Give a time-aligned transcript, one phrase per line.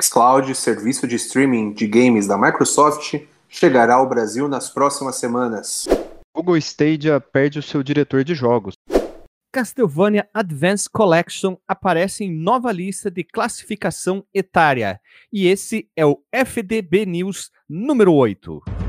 [0.00, 5.86] xCloud, serviço de streaming de games da Microsoft, chegará ao Brasil nas próximas semanas.
[6.34, 8.74] Google Stadia perde o seu diretor de jogos.
[9.52, 14.98] Castlevania Advance Collection aparece em nova lista de classificação etária.
[15.30, 18.81] E esse é o FDB News número 8.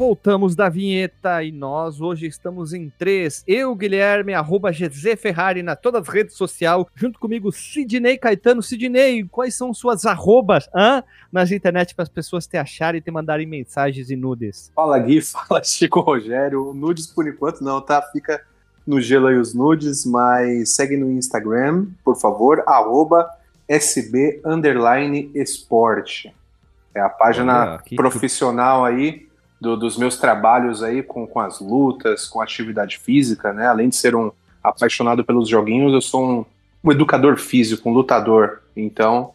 [0.00, 3.44] Voltamos da vinheta e nós hoje estamos em três.
[3.46, 8.62] Eu, Guilherme, arroba GZ Ferrari na todas as redes sociais, junto comigo Sidney Caetano.
[8.62, 11.04] Sidney, quais são suas arrobas hã?
[11.30, 14.72] nas internet para as pessoas te acharem e te mandarem mensagens e nudes?
[14.74, 16.72] Fala Gui, fala Chico Rogério.
[16.72, 18.00] Nudes por enquanto não, tá?
[18.10, 18.40] Fica
[18.86, 23.28] no gelo aí os nudes, mas segue no Instagram, por favor, arroba
[23.68, 26.34] SB Underline Esporte.
[26.94, 29.28] É a página Olha, que- profissional aí
[29.60, 33.66] do- dos meus trabalhos aí com, com as lutas, com atividade física, né?
[33.66, 36.44] Além de ser um apaixonado pelos joguinhos, eu sou um,
[36.84, 38.62] um educador físico, um lutador.
[38.76, 39.32] Então,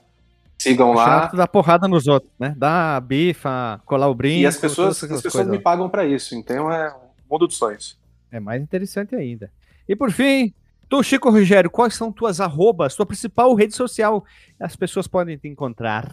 [0.57, 1.27] sigam lá.
[1.27, 2.53] Dar porrada nos outros, né?
[2.57, 4.41] Dar bifa, colar o brinco.
[4.41, 5.51] E as pessoas, as pessoas coisas.
[5.51, 7.97] me pagam para isso, então é um mundo dos sonhos.
[8.31, 9.51] É mais interessante ainda.
[9.87, 10.53] E por fim,
[10.89, 14.23] tu, Chico Rogério, quais são tuas arrobas, tua principal rede social?
[14.59, 16.09] As pessoas podem te encontrar.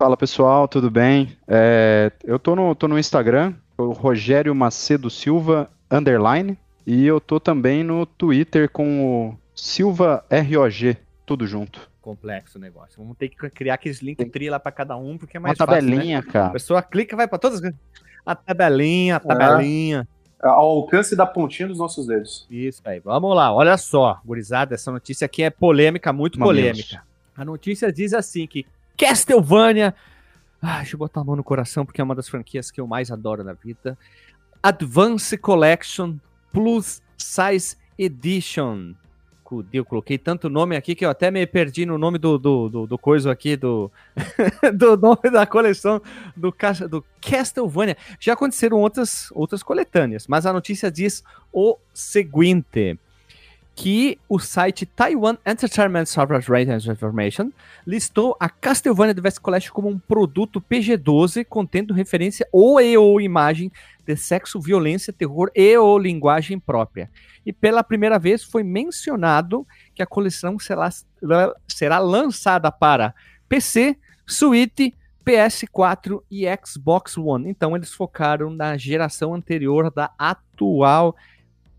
[0.00, 1.36] Fala pessoal, tudo bem?
[1.46, 6.56] É, eu tô no, tô no Instagram, o Rogério Macedo Silva underline,
[6.86, 11.86] e eu tô também no Twitter com o Silva ROG, tudo junto.
[12.00, 12.94] Complexo o negócio.
[12.96, 15.58] Vamos ter que criar aqueles links tri lá pra cada um, porque é Uma mais
[15.58, 15.80] fácil, né?
[15.82, 16.48] tabelinha, A cara.
[16.48, 17.70] pessoa clica, vai pra todas as...
[18.24, 20.08] A tabelinha, a tabelinha.
[20.42, 22.46] Ao alcance da pontinha dos nossos dedos.
[22.50, 23.00] Isso aí.
[23.00, 23.52] Vamos lá.
[23.52, 26.62] Olha só, gurizada, essa notícia aqui é polêmica, muito Mamilos.
[26.70, 27.02] polêmica.
[27.36, 28.64] A notícia diz assim que
[29.00, 29.94] Castlevania...
[30.60, 32.86] Ah, deixa eu botar a mão no coração, porque é uma das franquias que eu
[32.86, 33.96] mais adoro na vida.
[34.62, 36.16] Advance Collection
[36.52, 38.92] Plus Size Edition.
[39.72, 42.86] Eu coloquei tanto nome aqui que eu até me perdi no nome do, do, do,
[42.86, 43.90] do coisa aqui, do,
[44.76, 46.00] do nome da coleção
[46.36, 46.54] do,
[46.88, 47.96] do Castlevania.
[48.20, 52.98] Já aconteceram outras, outras coletâneas, mas a notícia diz o seguinte:
[53.80, 57.50] que o site Taiwan Entertainment Software Ratings Information
[57.86, 63.72] listou a Castlevania Advance Collection como um produto PG-12 contendo referência ou e ou imagem
[64.04, 67.10] de sexo, violência, terror e ou linguagem própria.
[67.46, 70.90] E pela primeira vez foi mencionado que a coleção será,
[71.66, 73.14] será lançada para
[73.48, 73.96] PC,
[74.26, 74.92] Switch,
[75.24, 77.48] PS4 e Xbox One.
[77.48, 81.16] Então eles focaram na geração anterior da atual.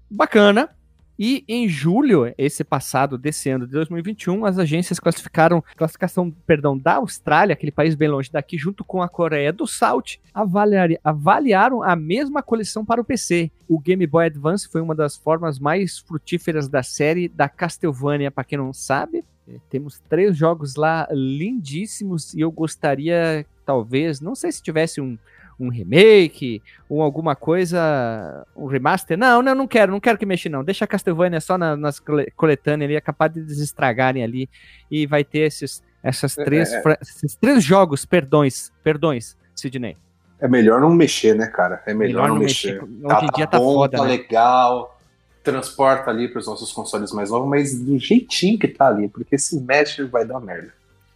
[0.10, 0.81] Bacana.
[1.24, 6.96] E em julho, esse passado desse ano de 2021, as agências classificaram classificação, perdão, da
[6.96, 11.96] Austrália, aquele país bem longe daqui, junto com a Coreia do South, avaliari- avaliaram a
[11.96, 13.52] mesma coleção para o PC.
[13.68, 18.44] O Game Boy Advance foi uma das formas mais frutíferas da série da Castlevania, para
[18.44, 19.24] quem não sabe.
[19.48, 25.20] É, Temos três jogos lá lindíssimos e eu gostaria, talvez, não sei se tivesse um,
[25.64, 29.18] um remake ou alguma coisa, um remaster.
[29.18, 30.64] Não, não, não quero, não quero que mexa não.
[30.64, 34.50] Deixa a Castlevania só na- nas cole- coletâneas ali, é capaz de eles estragarem ali
[34.90, 36.82] e vai ter esses, essas três, É.
[37.02, 39.96] esses três jogos, perdões, perdões, Sidney.
[40.40, 41.84] É melhor não mexer, né, cara?
[41.86, 42.82] É melhor, não mexer.
[42.84, 44.10] Hoje em dia tá bom, foda, tá né?
[44.10, 45.00] legal,
[45.44, 49.38] transporta ali para os nossos consoles mais novos, mas do jeitinho que tá ali, porque
[49.38, 50.74] se mexe vai dar merda.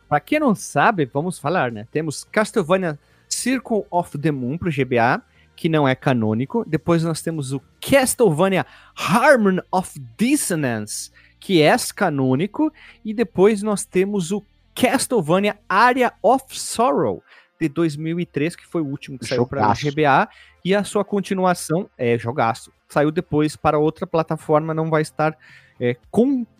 [0.07, 1.87] Pra quem não sabe, vamos falar, né?
[1.91, 2.99] Temos Castlevania
[3.29, 5.21] Circle of the Moon pro GBA,
[5.55, 6.63] que não é canônico.
[6.67, 8.65] Depois nós temos o Castlevania
[8.95, 12.71] Harmony of Dissonance, que é canônico.
[13.03, 14.43] E depois nós temos o
[14.73, 17.23] Castlevania Area of Sorrow,
[17.59, 19.73] de 2003, que foi o último que saiu para.
[19.73, 20.29] GBA.
[20.63, 22.71] E a sua continuação é jogaço.
[22.89, 25.37] Saiu depois para outra plataforma, não vai estar
[25.79, 25.95] é,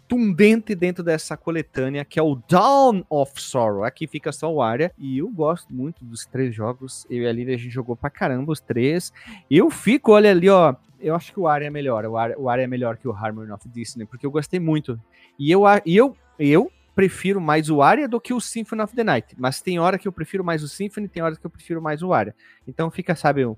[0.08, 3.84] contundente dentro dessa coletânea, que é o Dawn of Sorrow.
[3.84, 4.92] Aqui fica só o área.
[4.98, 7.06] E eu gosto muito dos três jogos.
[7.10, 9.12] Eu e a Lívia, a gente jogou pra caramba os três.
[9.50, 10.76] Eu fico, olha ali, ó.
[11.00, 12.06] Eu acho que o área é melhor.
[12.06, 15.00] O área, o área é melhor que o Harmony of Disney, porque eu gostei muito.
[15.38, 19.04] E eu, e eu, eu prefiro mais o área do que o Symphony of the
[19.04, 19.36] Night.
[19.38, 22.02] Mas tem hora que eu prefiro mais o Symphony, tem horas que eu prefiro mais
[22.02, 22.34] o área.
[22.68, 23.58] Então fica, sabe, o.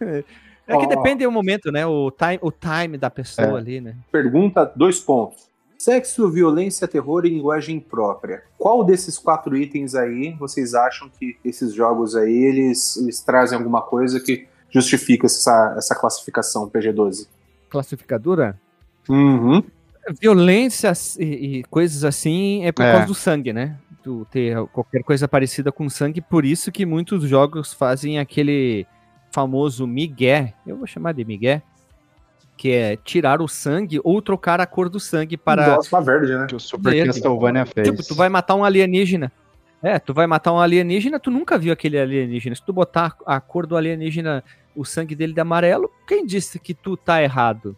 [0.00, 0.24] É
[0.78, 0.88] que Ó.
[0.88, 1.86] depende do momento, né?
[1.86, 3.56] O time, o time da pessoa É.
[3.56, 3.96] ali, né?
[4.12, 5.48] Pergunta, dois pontos.
[5.78, 8.42] Sexo, violência, terror e linguagem própria.
[8.58, 13.80] Qual desses quatro itens aí vocês acham que esses jogos aí, eles, eles trazem alguma
[13.80, 17.26] coisa que justifica essa, essa classificação PG-12?
[17.70, 18.60] Classificadora?
[19.08, 19.62] Uhum.
[20.20, 22.92] Violência e, e coisas assim é por É.
[22.92, 23.76] causa do sangue, né?
[24.02, 28.86] Tu ter qualquer coisa parecida com sangue, por isso que muitos jogos fazem aquele
[29.30, 31.62] famoso Miguel, eu vou chamar de Miguel,
[32.56, 35.76] que é tirar o sangue ou trocar a cor do sangue para.
[35.76, 36.46] Nossa, verde, né?
[36.46, 37.88] Que o Super Castlevania fez.
[37.88, 39.32] Tipo, tu vai matar um alienígena.
[39.82, 42.54] É, tu vai matar um alienígena, tu nunca viu aquele alienígena.
[42.54, 44.44] Se tu botar a cor do alienígena,
[44.76, 47.74] o sangue dele de amarelo, quem disse que tu tá errado?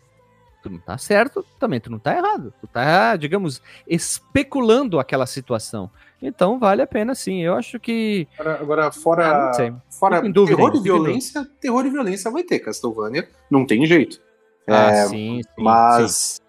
[0.63, 2.55] Tu não tá certo, também tu não tá errado.
[2.61, 5.91] Tu tá, digamos, especulando aquela situação.
[6.23, 7.41] Então vale a pena sim.
[7.41, 8.29] Eu acho que.
[8.39, 9.49] Agora, agora fora.
[9.49, 9.73] Ah, sei.
[9.91, 13.29] fora dúvida terror e violência, terror e violência vai ter, Castlevania.
[13.51, 14.21] Não tem jeito.
[14.69, 15.63] Ah, É, sim, sim, sim.
[15.63, 16.41] Mas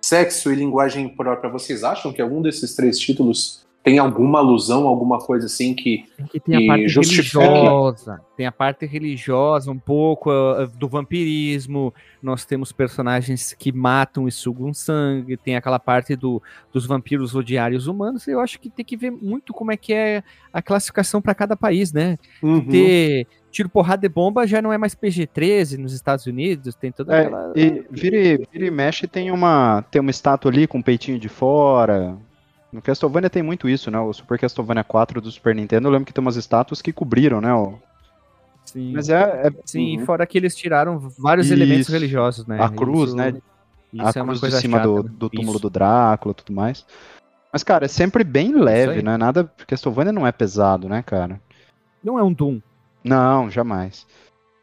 [0.00, 5.18] sexo e linguagem própria, vocês acham que algum desses três títulos tem alguma alusão, alguma
[5.18, 6.04] coisa assim que.
[6.16, 8.20] Tem que tem a e parte religiosa.
[8.36, 11.92] Tem a parte religiosa, um pouco ah, do vampirismo.
[12.22, 15.36] Nós temos personagens que matam e sugam sangue.
[15.36, 16.42] Tem aquela parte do,
[16.72, 18.28] dos vampiros odiários humanos.
[18.28, 20.22] Eu acho que tem que ver muito como é que é
[20.52, 22.18] a classificação para cada país, né?
[22.42, 22.60] Uhum.
[22.66, 26.74] Ter tiro, porrada e bomba já não é mais PG-13 nos Estados Unidos.
[26.74, 27.52] Tem toda É, aquela.
[27.56, 31.18] e vira, e- vira e mexe tem uma, tem uma estátua ali com o peitinho
[31.18, 32.16] de fora.
[32.72, 33.98] No Castlevania tem muito isso, né?
[33.98, 37.40] O Super Castlevania 4 do Super Nintendo, eu lembro que tem umas estátuas que cobriram,
[37.40, 37.52] né?
[37.52, 37.78] o-
[38.64, 40.06] Sim, Mas é, é sim Uhum.
[40.06, 41.54] fora que eles tiraram vários Isso.
[41.54, 42.62] elementos religiosos, né?
[42.62, 43.30] a cruz, Isso- né?
[43.92, 46.54] Isso a é cruz de coisa cima chata, do, do túmulo do Drácula e tudo
[46.54, 46.86] mais.
[47.52, 49.16] Mas, cara, é sempre bem leve, né?
[49.16, 49.50] Nada.
[49.66, 51.40] Castlevania não é pesado, né, cara?
[52.04, 52.60] Não é um Doom.
[53.02, 54.06] Não, jamais.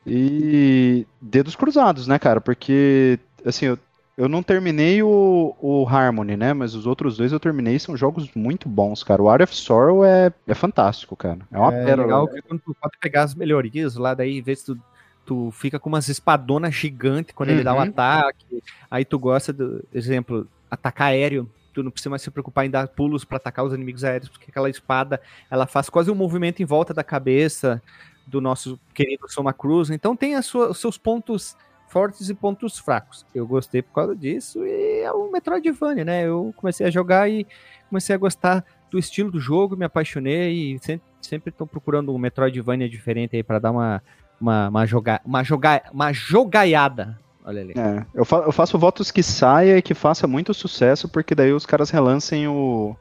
[0.05, 2.39] E dedos cruzados, né, cara?
[2.39, 3.77] Porque, assim, eu,
[4.17, 6.51] eu não terminei o, o Harmony, né?
[6.53, 9.21] Mas os outros dois eu terminei, são jogos muito bons, cara.
[9.21, 11.39] O Art of Sorrow é, é fantástico, cara.
[11.51, 12.03] É uma É pérola.
[12.03, 14.79] legal que quando tu pode pegar as melhorias lá, daí, vê se tu,
[15.25, 17.83] tu fica com umas espadonas gigantes quando ele dá o Uhum.
[17.83, 18.63] ataque.
[18.89, 21.47] Aí tu gosta do, exemplo, atacar aéreo.
[21.73, 24.47] Tu não precisa mais se preocupar em dar pulos pra atacar os inimigos aéreos, porque
[24.49, 27.79] aquela espada, ela faz quase um movimento em volta da cabeça
[28.25, 29.91] do nosso querido Soma Cruz.
[29.91, 31.55] Então tem sua- os seus pontos
[31.87, 33.25] fortes e pontos fracos.
[33.33, 36.25] Eu gostei por causa disso e é o Metroidvania, né?
[36.27, 37.45] Eu comecei a jogar e
[37.89, 42.17] comecei a gostar do estilo do jogo, me apaixonei e sempre, sempre tô procurando um
[42.17, 44.01] Metroidvania diferente aí pra dar uma
[44.39, 47.19] uma uma joga, uma joga, uma jogaiada.
[47.43, 47.73] Olha ali.
[47.77, 51.53] É, eu, fa- eu faço votos que saia e que faça muito sucesso, porque daí
[51.53, 52.93] os caras relancem o,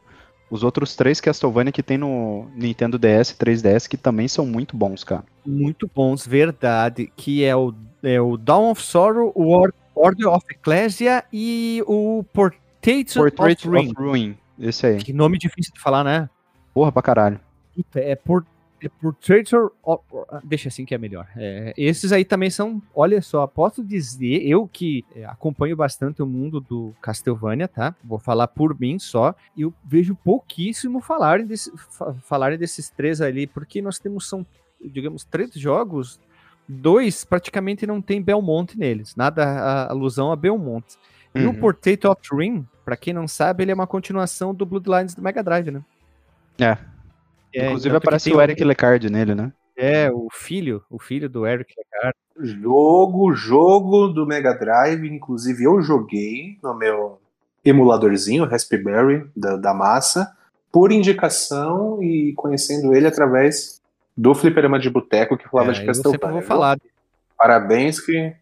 [0.49, 5.03] os outros três Castlevania que tem no Nintendo DS, 3DS, que também são muito bons,
[5.03, 5.25] cara.
[5.45, 7.75] Muito bons, verdade, que é o
[8.09, 13.69] é o Dawn of Sorrow, o Or- Order of Ecclesia e o Portrait, Portrait of
[13.69, 13.87] Ruin.
[13.91, 14.37] of Ruin.
[14.59, 14.97] Esse aí.
[14.99, 16.29] Que nome difícil de falar, né?
[16.75, 17.41] Porra pra caralho.
[17.75, 18.45] Puta, é, por,
[18.83, 20.05] é Portraitor of-
[20.45, 21.27] Deixa assim que é melhor.
[21.37, 22.81] É, esses aí também são.
[22.95, 27.95] Olha só, posso dizer, eu que é, acompanho bastante o mundo do Castlevania, tá?
[28.05, 29.35] Vou falar por mim só.
[29.57, 34.45] E eu vejo pouquíssimo falarem, desse, fa- falarem desses três ali, porque nós temos, são,
[34.85, 36.21] digamos, três jogos.
[36.69, 40.85] Dois praticamente não tem Belmont neles, nada a- alusão a Belmont.
[41.35, 41.55] E o Uhum.
[41.61, 45.43] Portrait of Ring, pra quem não sabe, ele é uma continuação do Bloodlines do Mega
[45.43, 45.83] Drive, né?
[46.59, 46.77] É.
[47.55, 49.53] É, Inclusive que aparece o Eric Lecard nele, né?
[49.77, 52.17] É, o filho, o filho do Eric Lecard.
[52.61, 57.19] Jogo, jogo do Mega Drive, inclusive eu joguei no meu
[57.65, 60.35] emuladorzinho, Raspberry, da, da massa,
[60.73, 63.81] por indicação e conhecendo ele através
[64.17, 66.33] do fliperama de boteco que falava É, de eu sempre Castlevania.
[66.33, 66.49] vou viu?
[66.49, 66.79] falar.
[67.37, 68.35] Parabéns que,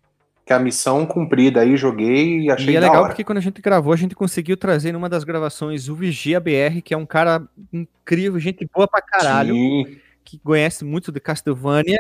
[0.46, 3.08] que a missão cumprida aí, joguei e achei E é legal hora.
[3.08, 6.80] porque quando a gente gravou, a gente conseguiu trazer numa das gravações o Vigia BR,
[6.84, 11.98] que é um cara incrível, gente boa pra caralho, Sim, que conhece muito de Castlevania.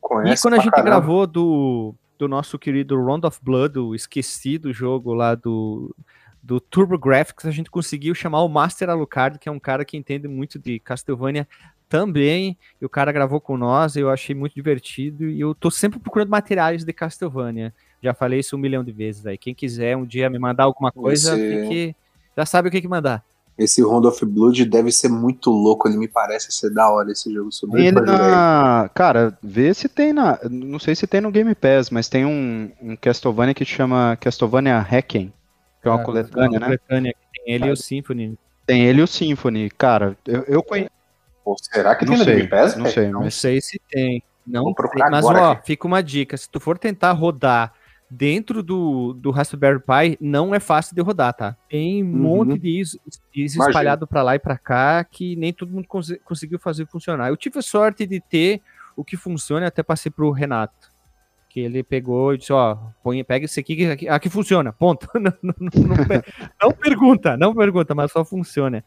[0.00, 0.90] conhece e quando a gente caramba.
[0.90, 5.96] gravou do, do nosso querido Round of Blood, o esquecido jogo lá do,
[6.42, 9.96] do Turbo Graphics, a gente conseguiu chamar o Master Alucard, que é um cara que
[9.96, 11.48] entende muito de Castlevania
[11.98, 12.58] também.
[12.82, 15.28] E o cara gravou com nós, eu achei muito divertido.
[15.28, 17.72] E eu tô sempre procurando materiais de Castlevania.
[18.02, 19.38] Já falei isso um milhão de vezes aí.
[19.38, 21.94] Quem quiser um dia me mandar alguma coisa, Esse- fique-
[22.36, 23.22] já sabe o que, que mandar.
[23.56, 27.32] Esse Round of Blood deve ser muito louco, ele me parece ser da hora esse
[27.32, 27.50] jogo.
[27.62, 28.90] Doido ele na.
[28.92, 30.36] Cara, vê se tem na.
[30.50, 34.78] Não sei se tem no Game Pass, mas tem um, um Castlevania que chama Castlevania
[34.80, 35.32] Hacken,
[35.80, 36.66] que é uma Ah, coletânea, né?
[36.66, 38.36] coletânea que tem ele e o Symphony.
[38.66, 39.70] Tem ele e o Symphony.
[39.70, 40.90] Cara, eu, eu conheço.
[41.44, 42.76] Pô, será que Não tem no sei, Game Pass?
[42.76, 43.34] não sei, Não mas.
[43.34, 44.22] sei se tem.
[44.46, 45.66] Não Vou procurar Mas agora ó, aqui.
[45.68, 46.36] fica uma dica.
[46.36, 47.72] Se tu for tentar rodar
[48.10, 51.56] dentro do, do Raspberry Pi, não é fácil de rodar, tá?
[51.68, 52.12] Tem um Uhum.
[52.46, 52.98] monte de ISO,
[53.34, 57.28] ISO espalhado pra lá e pra cá que nem todo mundo cons- conseguiu fazer funcionar.
[57.28, 58.60] Eu tive a sorte de ter
[58.96, 60.92] o que funciona, até passei pro Renato.
[61.48, 65.08] Que ele pegou e disse, ó, põe, pega esse aqui, que aqui, aqui funciona, ponto.
[65.14, 66.22] Não, não- não- não
[66.62, 68.84] não pergunta, não pergunta, mas só funciona.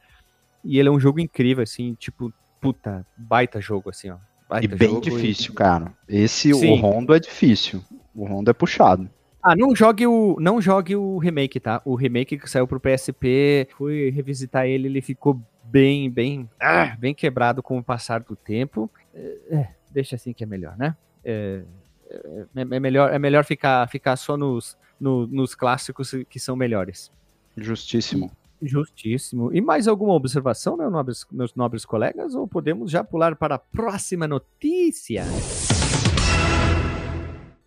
[0.64, 4.18] E ele é um jogo incrível, assim, tipo, puta, baita jogo, assim, ó.
[4.62, 5.56] e bem difícil, e...
[5.56, 5.94] cara.
[6.08, 6.74] Esse, Sim.
[6.74, 7.84] o Rondo é difícil.
[8.16, 9.10] O Rondo é puxado.
[9.42, 11.82] Ah, não jogue o, não jogue o remake, tá?
[11.86, 17.14] O remake que saiu pro PSP, fui revisitar ele, ele ficou bem, bem, ah, bem
[17.14, 18.90] quebrado com o passar do tempo.
[19.14, 20.96] É, é deixa assim que é melhor, né?
[21.24, 21.62] É,
[22.10, 27.12] é, é, melhor, é melhor ficar, ficar só nos, no, nos clássicos que são melhores.
[27.56, 28.32] Justíssimo.
[28.62, 29.54] Justíssimo.
[29.54, 32.34] E mais alguma observação, nobres, meus nobres colegas?
[32.34, 35.24] Ou podemos já pular para a próxima notícia?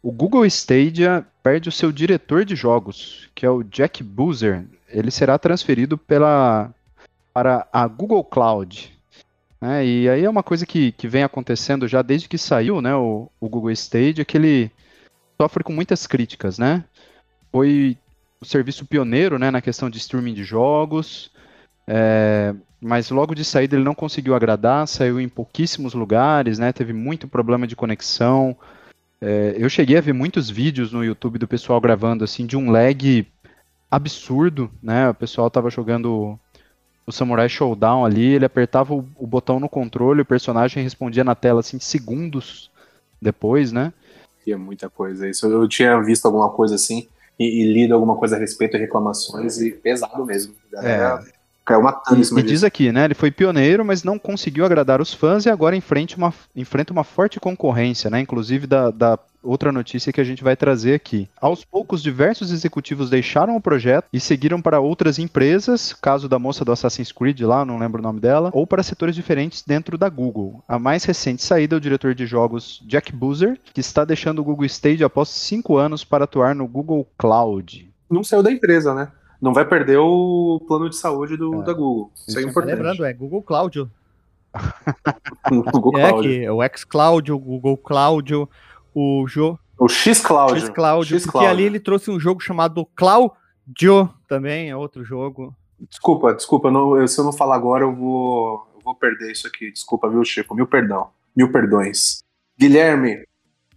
[0.02, 4.64] O Google Stadia perde o seu diretor de jogos, que é o Jack Boozer.
[4.88, 6.74] Ele será transferido pela,
[7.32, 8.98] para a Google Cloud.
[9.60, 12.94] É, e aí é uma coisa que, que vem acontecendo já desde que saiu né,
[12.94, 14.70] o, o Google Stadia, que ele
[15.40, 16.82] sofre com muitas críticas, né?
[17.52, 17.96] Foi
[18.40, 21.30] o serviço pioneiro né, na questão de streaming de jogos,
[21.86, 26.92] é, mas logo de saída ele não conseguiu agradar, saiu em pouquíssimos lugares, né, teve
[26.92, 28.56] muito problema de conexão.
[29.20, 32.70] É, eu cheguei a ver muitos vídeos no YouTube do pessoal gravando assim de um
[32.70, 33.26] lag
[33.90, 35.10] absurdo, né?
[35.10, 36.38] O pessoal estava jogando
[37.06, 41.34] o Samurai Showdown ali, ele apertava o, o botão no controle, o personagem respondia na
[41.34, 42.70] tela assim segundos
[43.20, 43.92] depois, né?
[44.46, 45.46] E é muita coisa isso.
[45.46, 47.06] Eu tinha visto alguma coisa assim
[47.40, 50.54] e, e lido alguma coisa a respeito de reclamações e pesado mesmo.
[50.76, 51.18] É.
[51.64, 53.06] Caiu matando e, e diz aqui, né?
[53.06, 57.04] Ele foi pioneiro, mas não conseguiu agradar os fãs e agora enfrenta uma, enfrenta uma
[57.04, 58.20] forte concorrência, né?
[58.20, 61.28] Inclusive da, da outra notícia que a gente vai trazer aqui.
[61.40, 66.64] Aos poucos, diversos executivos deixaram o projeto e seguiram para outras empresas, caso da moça
[66.64, 70.08] do Assassin's Creed lá, não lembro o nome dela, ou para setores diferentes dentro da
[70.08, 70.62] Google.
[70.68, 74.44] A mais recente saída é o diretor de jogos Jack Boozer, que está deixando o
[74.44, 77.90] Google Stage após cinco anos para atuar no Google Cloud.
[78.10, 79.10] Não saiu da empresa, né?
[79.40, 81.64] Não vai perder o plano de saúde do, é.
[81.64, 82.10] da Google.
[82.14, 82.76] Isso, Isso é importante.
[82.76, 83.88] Lembrando, é Google Cloud.
[85.72, 86.28] Google é Cloud.
[86.28, 88.48] que o xCloud, o Google Cloud,
[88.94, 89.58] o jo...
[89.78, 90.60] O X-Cloud.
[90.60, 95.54] X-Cloud, porque ali ele trouxe um jogo chamado Claudio também, é outro jogo.
[95.88, 99.72] Desculpa, desculpa, não, se eu não falar agora eu vou, eu vou perder isso aqui.
[99.72, 100.54] Desculpa, viu, Chico?
[100.54, 101.08] Mil perdão.
[101.34, 102.18] Mil perdões.
[102.58, 103.24] Guilherme,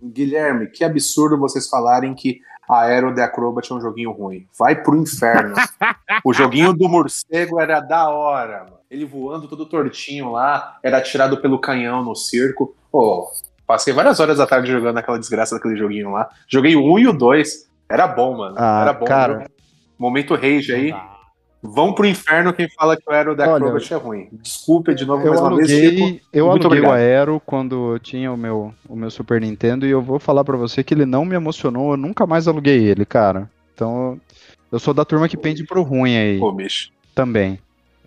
[0.01, 4.47] Guilherme, que absurdo vocês falarem que a Aero The Acrobat é um joguinho ruim.
[4.57, 5.55] Vai pro inferno.
[6.23, 8.77] o joguinho do morcego era da hora, mano.
[8.89, 12.75] Ele voando todo tortinho lá, era atirado pelo canhão no circo.
[12.91, 13.27] Pô,
[13.73, 16.29] Passei várias horas da tarde jogando aquela desgraça daquele joguinho lá.
[16.47, 17.67] Joguei o 1 e o 2.
[17.89, 18.55] Era bom, mano.
[18.55, 19.03] Ah, era bom.
[19.03, 19.49] Cara.
[19.97, 20.93] Momento rage aí.
[21.59, 24.29] Vão pro inferno quem fala que o Aero da Acrobat é ruim.
[24.31, 25.99] Desculpa de novo eu mais uma aluguei, vez.
[25.99, 26.25] Chico.
[26.31, 26.91] Eu aluguei obrigado.
[26.91, 30.43] o Aero quando eu tinha o meu, o meu Super Nintendo e eu vou falar
[30.43, 31.93] para você que ele não me emocionou.
[31.93, 33.49] Eu nunca mais aluguei ele, cara.
[33.73, 34.21] Então,
[34.71, 36.37] eu sou da turma que pende pro ruim aí.
[36.37, 36.91] Pô, bicho.
[37.15, 37.57] Também.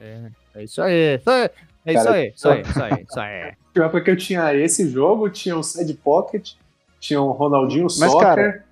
[0.01, 0.95] É, é isso aí.
[0.95, 1.51] É isso aí,
[1.95, 2.63] isso aí, isso aí,
[3.09, 3.53] isso aí.
[3.73, 6.53] Pior porque eu tinha esse jogo, tinha o Side Pocket,
[6.99, 8.65] tinha o Ronaldinho Mas, Soccer cara,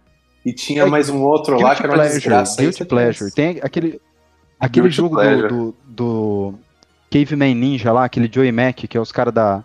[0.45, 2.61] e tinha é, mais um outro lá que era uma desgraça.
[2.61, 3.31] Guilty Pleasure.
[3.31, 4.01] Tem aquele,
[4.59, 6.55] aquele jogo do, do, do
[7.11, 9.65] Caveman Ninja lá, aquele Joey Mac, que é os caras da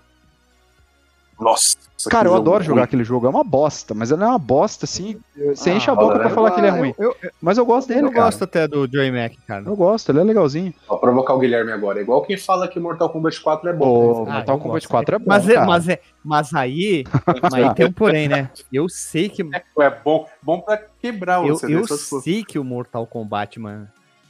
[1.40, 1.78] nossa.
[2.10, 3.26] Cara, eu adoro jogar aquele jogo.
[3.26, 5.20] É uma bosta, mas ele é uma bosta, assim.
[5.36, 6.94] Você ah, enche a boca pra falar que ele é ruim.
[6.98, 8.20] Eu, eu, mas eu gosto dele, eu cara.
[8.20, 9.64] Eu gosto até do Joy Mac, cara.
[9.66, 10.74] Eu gosto, ele é legalzinho.
[10.88, 12.02] Vou provocar o Guilherme agora.
[12.02, 13.88] Igual quem fala que Mortal Kombat 4 é bom.
[13.88, 15.26] Oh, ah, Mortal Kombat 4 é bom.
[15.28, 17.04] Mas, é, mas, é, mas aí,
[17.42, 18.50] mas aí tem um porém, né?
[18.72, 19.42] Eu sei que.
[19.54, 23.88] É, é bom, bom pra quebrar o Eu, eu sei que o Mortal Kombat, mano,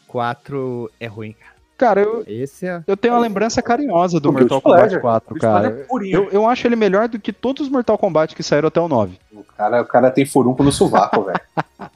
[0.07, 1.58] 4 é ruim, cara.
[1.79, 2.83] Cara, eu, Esse é...
[2.85, 5.85] eu tenho uma lembrança carinhosa do Mortal Kombat 4, cara.
[5.89, 8.81] É eu, eu acho ele melhor do que todos os Mortal Kombat que saíram até
[8.81, 9.17] o 9.
[9.31, 11.39] O cara, o cara tem furunco no sovaco, velho.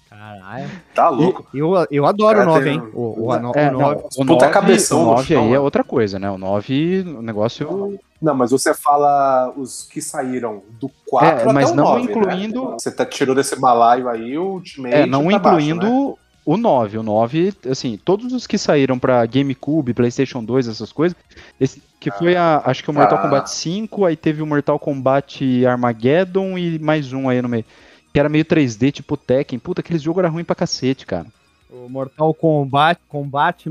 [0.09, 0.69] Caralho.
[0.95, 1.45] Tá louco.
[1.53, 2.73] E, eu, eu adoro o 9, tem...
[2.75, 2.83] hein?
[2.93, 4.01] O, o, o, é, o 9.
[4.05, 5.03] o puta 9, cabeção.
[5.03, 6.31] O 9 aí é outra coisa, né?
[6.31, 7.99] O 9, o negócio.
[8.21, 12.69] Não, mas você fala os que saíram do 4 é, mas até não 9, incluindo.
[12.69, 12.75] Né?
[12.79, 14.95] Você tá, tirou desse balaio aí o Ultimate.
[14.95, 16.15] É, não incluindo baixo, né?
[16.45, 16.97] O 9.
[16.97, 21.17] O 9, assim, todos os que saíram pra GameCube, PlayStation 2, essas coisas,
[21.59, 23.21] esse, que foi a, acho que o Mortal ah.
[23.21, 27.65] Kombat 5, aí teve o Mortal Kombat Armageddon e mais um aí no meio.
[28.11, 29.57] Que era meio 3D, tipo Tekken.
[29.57, 31.25] Puta, aquele jogo era ruim pra cacete, cara.
[31.71, 33.69] O Mortal Kombat, Kombat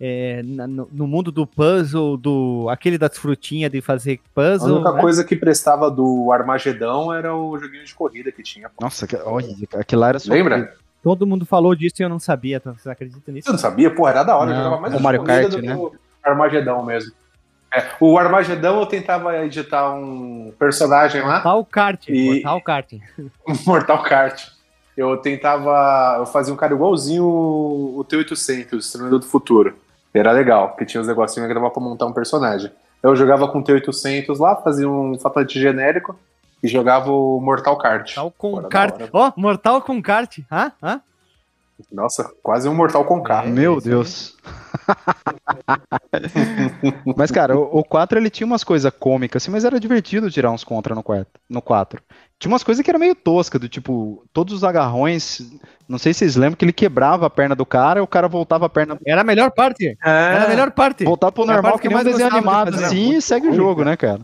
[0.00, 4.70] é, no, no, mundo do puzzle, do aquele das frutinhas de fazer puzzle.
[4.70, 5.00] A única né?
[5.00, 8.70] coisa que prestava do Armagedão era o joguinho de corrida que tinha.
[8.80, 10.32] Nossa, olha, aquilo lá era só.
[10.32, 10.72] Lembra?
[11.02, 12.56] Todo mundo falou disso e eu não sabia.
[12.56, 13.46] Então, você acredita nisso?
[13.46, 13.94] Você não sabia?
[13.94, 14.50] Pô, era da hora.
[14.50, 15.76] Não, eu jogava mais o Mario Kart, né?
[15.76, 17.12] O Armagedão mesmo.
[17.72, 21.34] É, o Armagedão eu tentava editar um personagem lá.
[21.34, 22.08] Mortal Kart.
[22.08, 22.32] E...
[22.32, 22.92] Mortal Kart.
[23.66, 24.48] Mortal Kart.
[24.96, 26.16] Eu tentava.
[26.18, 29.76] Eu fazia um cara igualzinho o T-800, o Exterminador do Futuro.
[30.12, 32.72] Era legal, porque tinha uns negocinhos que dava pra montar um personagem.
[33.00, 36.18] Eu jogava com T800 lá, fazia um fatality genérico
[36.62, 38.16] e jogava o Mortal Kart.
[38.16, 38.94] Mortal com kart.
[39.12, 40.38] Ó, Mortal com kart.
[40.50, 40.72] Hã?
[40.82, 41.00] Hã?
[41.92, 43.22] Nossa, quase um Mortal com É.
[43.22, 43.48] carro.
[43.50, 43.80] Meu.
[43.80, 44.36] Deus.
[47.16, 50.50] mas, cara, o, o 4 ele tinha umas coisas cômicas, assim, mas era divertido tirar
[50.50, 51.26] uns contra no 4.
[51.48, 52.02] No 4.
[52.38, 55.40] Tinha umas coisas que era meio tosca, do tipo, todos os agarrões.
[55.88, 58.66] Não sei se vocês lembram que ele quebrava a perna do cara, o cara voltava
[58.66, 58.98] a perna.
[59.06, 59.96] Era a melhor parte.
[60.04, 61.04] Era a melhor parte.
[61.04, 62.84] Voltava pro É normal, que mais desenho de animado, fazer.
[62.86, 64.20] assim, e segue o jogo, né, cara?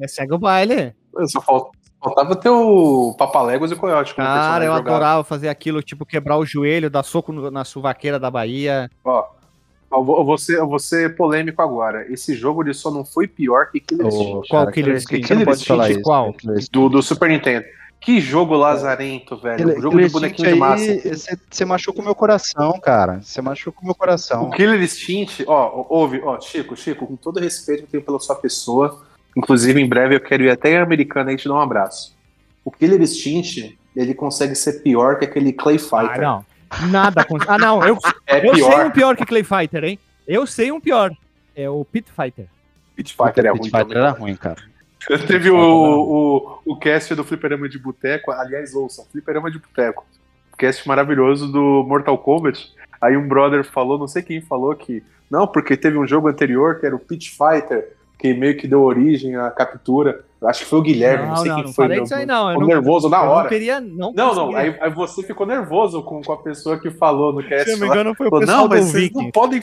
[0.00, 0.94] É, segue o baile.
[1.26, 1.70] Só fal-
[2.02, 6.36] faltava ter o Papaléguas e o Coyote como Cara, eu adorava fazer aquilo, tipo, quebrar
[6.36, 8.90] o joelho, dar soco na suvaqueira da Bahia.
[9.04, 9.24] Ó,
[9.90, 12.10] eu vou, ser, eu vou ser polêmico agora.
[12.12, 14.48] Esse jogo ele só não foi pior que Killer Instinct.
[14.48, 15.26] Qual Killer Instinct?
[15.28, 16.02] Killer falar Instinct, isso.
[16.02, 16.34] qual?
[16.72, 17.64] Do, do Super Nintendo.
[18.00, 19.56] Que jogo lazarento, velho.
[19.56, 21.16] Killer, jogo Killer de bonequinho Instinct de massa.
[21.16, 21.38] você-
[22.02, 23.20] o meu coração, cara.
[23.22, 24.42] Você machuca o meu coração.
[24.42, 28.18] O Killer Instinct, ó, ouve, ó, Chico, Chico, com todo respeito que eu tenho pela
[28.18, 29.02] sua pessoa,
[29.36, 32.14] inclusive em breve eu quero ir até em Americana e te dar um abraço.
[32.64, 36.22] O Killer Instinct, ele consegue ser pior que aquele Clay Ah, Fighter.
[36.22, 36.46] não.
[36.90, 37.36] Nada com...
[37.46, 37.82] Ah, não.
[37.84, 38.86] Eu, é eu sei pior.
[38.86, 39.98] um pior que Clay Fighter, hein?
[40.26, 41.12] Eu sei um pior.
[41.54, 42.46] É o Pit Fighter.
[42.96, 43.98] Pit Fighter é Pit ruim Fighter também.
[43.98, 44.62] era ruim, cara.
[45.28, 50.06] Teve o, o, o cast do Fliperama de Boteco, aliás, ouçam, Fliperama de Boteco.
[50.56, 52.72] Cast maravilhoso do Mortal Kombat.
[53.00, 56.80] Aí um brother falou, não sei quem falou, que não, porque teve um jogo anterior
[56.80, 57.92] que era o Pit Fighter,
[58.24, 60.24] que meio que deu origem à captura.
[60.42, 61.84] Acho que foi o Guilherme, não, sei quem não foi.
[61.84, 62.48] falei meu- disso aí, não.
[62.48, 63.42] Eu ficou não, nervoso na eu hora.
[63.42, 66.90] não queria, não Não, não, aí, aí você ficou nervoso com, com a pessoa que
[66.90, 67.64] falou no cast.
[67.64, 69.60] Se eu não me engano, foi o Falou, pessoal não, mas do vocês não podem.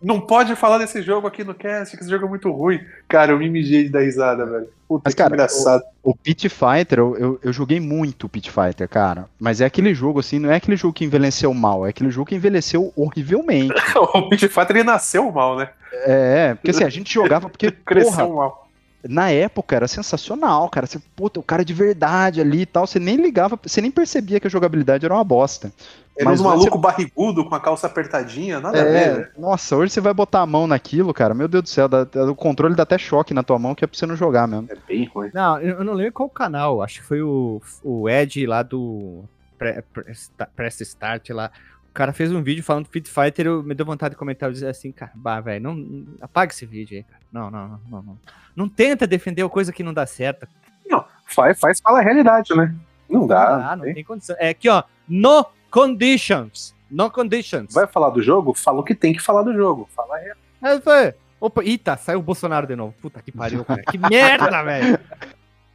[0.00, 2.80] Não pode falar desse jogo aqui no cast, que esse jogo é muito ruim.
[3.08, 4.68] Cara, eu me mijei de dar risada, velho.
[4.88, 5.82] Puta Mas, que cara, engraçado.
[6.02, 9.26] O Pit Fighter, eu, eu, eu joguei muito Pit Fighter, cara.
[9.40, 12.28] Mas é aquele jogo, assim, não é aquele jogo que envelheceu mal, é aquele jogo
[12.28, 13.74] que envelheceu horrivelmente.
[13.96, 15.68] o Pit Fighter ele nasceu mal, né?
[15.92, 18.68] É, porque assim, a gente jogava porque, Cresceu porra, mal.
[19.08, 20.86] na época era sensacional, cara.
[20.86, 24.40] Você, puta, o cara de verdade ali e tal, você nem ligava, você nem percebia
[24.40, 25.72] que a jogabilidade era uma bosta.
[26.16, 29.28] Era Mas um você- maluco barrigudo com a calça apertadinha, nada a ver, É, velho.
[29.38, 32.34] nossa, hoje você vai botar a mão naquilo, cara, meu Deus do céu, dá- o
[32.34, 34.68] controle dá até choque na tua mão que é pra você não jogar mesmo.
[34.70, 35.30] É bem ruim.
[35.32, 36.82] Não, eu não lembro qual canal.
[36.82, 39.24] Acho que foi o, o Ed lá do
[39.58, 40.12] Pre- Pre-
[40.54, 41.50] Press Start lá.
[41.92, 43.46] O cara fez um vídeo falando do Pit Fighter.
[43.46, 46.50] Eu me deu vontade de comentar e dizer assim, cara, bah, velho, não, não- apaga
[46.50, 47.20] esse vídeo aí, cara.
[47.30, 48.18] Não, não, não, não, não.
[48.56, 50.48] Não tenta defender a coisa que não dá certo.
[50.88, 52.74] Não, faz, faz fala a realidade, né?
[53.10, 53.72] Não dá.
[53.72, 53.92] Ah, não tem.
[53.94, 54.34] tem condição.
[54.38, 54.82] É aqui, ó.
[55.06, 56.74] No conditions.
[56.90, 57.74] No conditions.
[57.74, 58.54] Vai falar do jogo?
[58.54, 59.86] Fala o que tem que falar do jogo.
[59.94, 60.18] Fala a
[60.62, 61.14] realidade.
[61.38, 62.94] Opa, eita, saiu o Bolsonaro de novo.
[63.02, 63.82] Puta que pariu, cara.
[63.82, 64.98] Que merda, velho.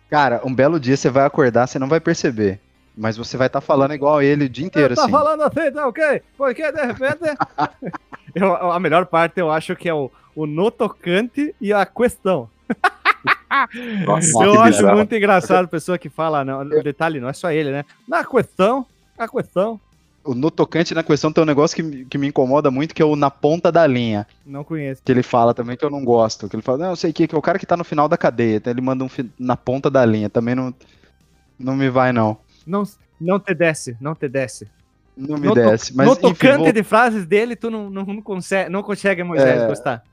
[0.10, 2.60] Cara, um belo dia você vai acordar, você não vai perceber.
[2.99, 5.12] Mas você vai estar falando igual ele o dia inteiro, tá assim.
[5.12, 6.21] falando assim, tá ok?
[6.36, 7.19] Porque de repente.
[8.36, 12.49] Eu- a melhor parte eu acho que é o, o no tocante e a questão.
[14.05, 14.97] Nossa, eu acho bizarro.
[14.97, 17.86] muito engraçado a pessoa que fala, não, o detalhe não é só ele, né?
[18.07, 18.86] Na questão,
[19.17, 19.79] a questão,
[20.23, 23.01] O no tocante na questão tem um negócio que, me- que me incomoda muito, que
[23.01, 24.27] é o na ponta da linha.
[24.45, 25.01] não conheço.
[25.03, 26.49] Que ele fala também que eu não gosto.
[26.49, 28.07] Que ele fala, não, eu sei que, que é o cara que tá no final
[28.10, 28.57] da cadeia.
[28.57, 30.29] Então ele manda um fi- na ponta da linha.
[30.29, 30.73] Também não,
[31.57, 32.38] não me vai, não.
[32.67, 32.84] Não,
[33.19, 34.67] não te desce, não te desce.
[35.15, 35.95] Não me No, desce.
[35.95, 39.23] Mas no enfim, tocante vou- de frases dele, tu não, não, não consegue, não consegue
[39.23, 39.67] Moisés, É.
[39.67, 40.03] gostar.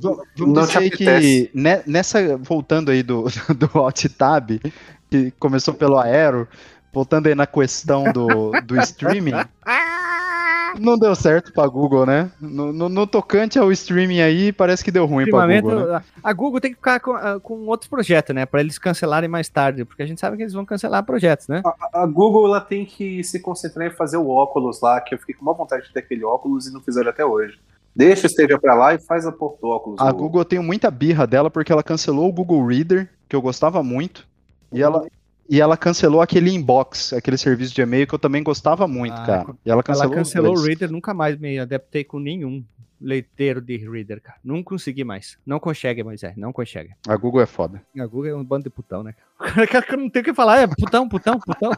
[0.00, 1.50] Vamos vamos Não te dizer que
[1.86, 3.24] nessa, voltando aí do,
[3.58, 4.50] do Alt Tab,
[5.10, 6.46] que começou pelo Aero,
[6.94, 9.32] voltando aí na questão do, do streaming,
[10.78, 12.30] não deu certo pra Google, né?
[12.40, 16.02] No, no- no tocante ao streaming aí, parece que deu ruim pra Google, né?
[16.22, 18.44] a- a Google tem que ficar com, ah, com outros projetos, né?
[18.46, 21.62] Pra eles cancelarem mais tarde, porque a gente sabe que eles vão cancelar projetos, né?
[21.64, 25.18] A, a Google ela tem que se concentrar em fazer o óculos lá, que eu
[25.18, 27.58] fiquei com uma vontade de ter aquele óculos e não fizeram até hoje.
[27.96, 30.00] Deixa o Stadia pra lá e faz a porra do óculos.
[30.00, 33.42] A Google eu tenho muita birra dela porque ela cancelou o Google Reader, que eu
[33.42, 34.24] gostava muito,
[34.72, 35.04] e ela,
[35.48, 39.26] e ela cancelou aquele inbox, aquele serviço de e-mail que eu também gostava muito, Ah,
[39.26, 39.46] cara.
[39.64, 40.62] E ela cancelou, Ela cancelou o.
[40.62, 42.62] Reader, nunca mais me adaptei com nenhum
[43.00, 44.38] leiteiro de Reader, cara.
[44.44, 45.38] Não consegui mais.
[45.46, 46.90] Não consegue, Moisés, não consegue.
[47.06, 47.80] A Google é foda.
[47.96, 49.14] A Google é um bando de putão, né?
[49.38, 49.66] cara?
[49.68, 51.70] Cara, que eu não tenho o que falar, é putão, putão, putão.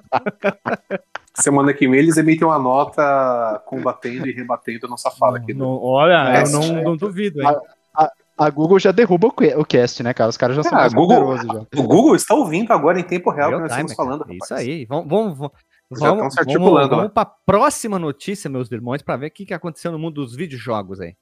[1.35, 5.55] Semana que vem eles emitem uma nota combatendo e rebatendo a nossa fala aqui.
[5.55, 6.83] Não- olha, É, eu não, é.
[6.83, 7.49] não duvido, hein?
[7.95, 8.11] A
[8.49, 10.31] Google já derruba o, cast, né, cara?
[10.31, 11.67] Os caras já são Ah, mais Google- já.
[11.77, 14.21] O Google está ouvindo agora em tempo real o que nós time, estamos falando.
[14.25, 14.33] cara.
[14.33, 14.45] rapaz.
[14.45, 14.87] Isso aí.
[14.87, 15.53] Vamos, vamos, vamos,
[15.91, 19.99] vamos, vamos, vamos pra próxima notícia, meus irmãos, pra ver o que, que aconteceu no
[19.99, 21.15] mundo dos videojogos aí.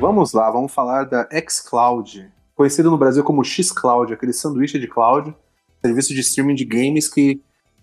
[0.00, 5.34] Vamos lá, vamos falar da xCloud, conhecido no Brasil como xCloud, aquele sanduíche de cloud,
[5.84, 7.40] serviço de streaming de games que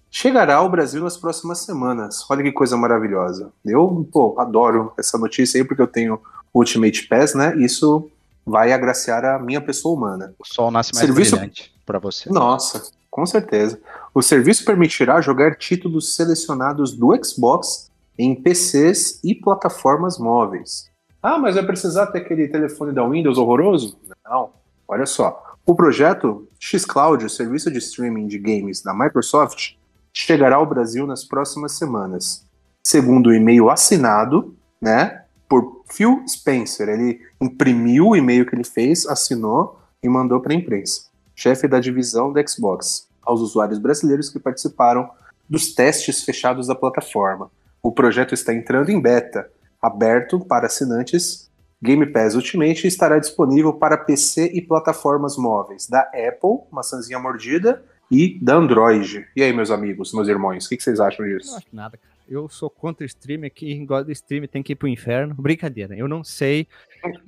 [0.10, 2.26] chegará ao Brasil nas próximas semanas.
[2.30, 3.52] Olha que coisa maravilhosa.
[3.66, 6.20] Eu, pô, adoro essa notícia aí porque eu tenho
[6.54, 7.56] Ultimate Pass, né?
[7.58, 8.10] Isso
[8.46, 10.34] vai agraciar a minha pessoa humana.
[10.40, 12.30] O sol nasce mais Serviço- brilhante pra você.
[12.30, 13.80] Nossa, com certeza.
[14.14, 20.90] O serviço permitirá jogar títulos selecionados do Xbox em PCs e plataformas móveis.
[21.24, 23.98] Ah, mas vai precisar ter aquele telefone da Windows horroroso?
[24.26, 24.50] Não.
[24.88, 25.44] Olha só.
[25.66, 29.74] O projeto xCloud, o serviço de streaming de games da Microsoft,
[30.12, 32.44] chegará ao Brasil nas próximas semanas.
[32.84, 35.21] Segundo o e-mail assinado, né,
[35.52, 36.88] por Phil Spencer.
[36.88, 41.10] Ele imprimiu o e-mail que ele fez, assinou e mandou para a imprensa.
[41.36, 45.10] Chefe da divisão da Xbox, aos usuários brasileiros que participaram
[45.50, 47.52] dos testes fechados da plataforma.
[47.84, 51.52] O projeto está entrando em beta, aberto para assinantes.
[51.84, 58.40] Game Pass Ultimate estará disponível para PC e plataformas móveis da Apple, maçãzinha mordida, e
[58.42, 59.28] da Android.
[59.36, 61.58] E aí, meus amigos, meus irmãos, o que que vocês acham Não disso?
[61.58, 62.11] acho nada, cara.
[62.32, 65.36] Eu sou contra streamer, quem gosta de streamer tem que ir pro inferno.
[65.36, 66.65] Brincadeira, eu não sei.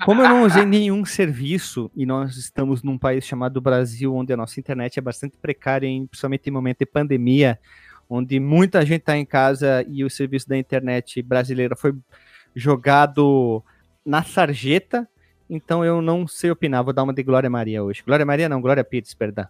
[0.05, 4.37] Como eu não usei nenhum serviço e nós estamos num país chamado Brasil, onde a
[4.37, 7.59] nossa internet é bastante precária, em- principalmente em momento de pandemia,
[8.09, 11.93] onde muita gente está em casa e o serviço da internet brasileira foi
[12.55, 13.61] jogado
[14.05, 15.07] na sarjeta,
[15.49, 16.81] então eu não sei opinar.
[16.83, 18.01] Vou dar uma de Glória Maria hoje.
[18.05, 19.47] Glória Maria não, Glória Pires, perdão.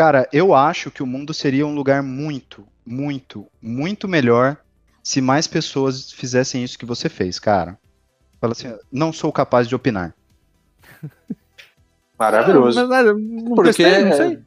[0.00, 4.56] Cara, eu acho que o mundo seria um lugar muito, muito, muito melhor
[5.02, 7.78] se mais pessoas fizessem isso que você fez, cara.
[8.40, 10.14] Fala assim, não sou capaz de opinar.
[12.18, 12.80] Maravilhoso.
[12.80, 14.42] Mas, mas, não Porque não sei.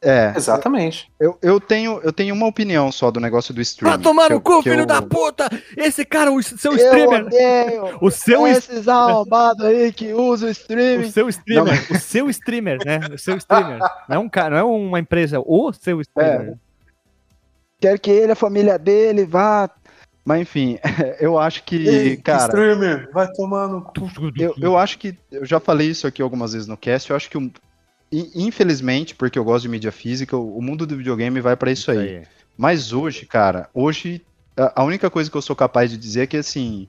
[0.00, 1.10] É, Exatamente.
[1.18, 3.94] eu, eu tenho, eu tenho uma opinião só do negócio do streaming.
[3.96, 5.48] Pra tomar no cu, filho eu- da puta!
[5.76, 7.26] Esse cara, o seu Eu streamer.
[7.26, 11.10] odeio O seu, es- esses arrombados aí que usam o o streaming.
[11.10, 11.86] seu streamer.
[11.92, 13.00] O seu streamer, né?
[13.12, 13.78] O seu streamer.
[14.08, 16.54] Não é um cara, não é uma empresa, o seu streamer.
[17.80, 19.68] Quer que ele, a família dele, vá.
[20.24, 20.78] Mas enfim,
[21.20, 24.08] eu acho que, cara, streamer, vai tomar no cu.
[24.38, 25.16] eu, eu acho que.
[25.32, 27.10] Eu já falei isso aqui algumas vezes no cast.
[27.10, 27.50] Eu acho que, o-
[28.12, 31.90] in- infelizmente, porque eu gosto de mídia física, o mundo do videogame vai pra isso
[31.90, 32.22] aí.
[32.56, 34.24] Mas hoje, cara, hoje
[34.56, 36.88] a a única coisa que eu sou capaz de dizer é que assim,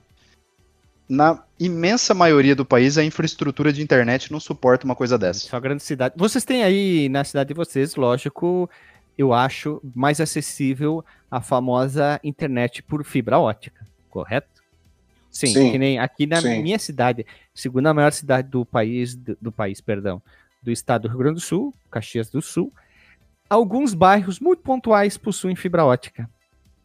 [1.08, 5.48] na imensa maioria do país a infraestrutura de internet não suporta uma coisa dessa.
[5.48, 6.14] Só grande cidade.
[6.16, 8.68] Vocês têm aí na cidade de vocês, lógico,
[9.16, 14.48] eu acho mais acessível a famosa internet por fibra ótica, correto?
[15.30, 16.62] Sim, Sim, que nem aqui na sim.
[16.62, 20.20] minha cidade, segunda maior cidade do país, do, do país, perdão,
[20.62, 22.72] do estado do Rio Grande do Sul, Caxias do Sul,
[23.48, 26.28] alguns bairros muito pontuais possuem fibra ótica.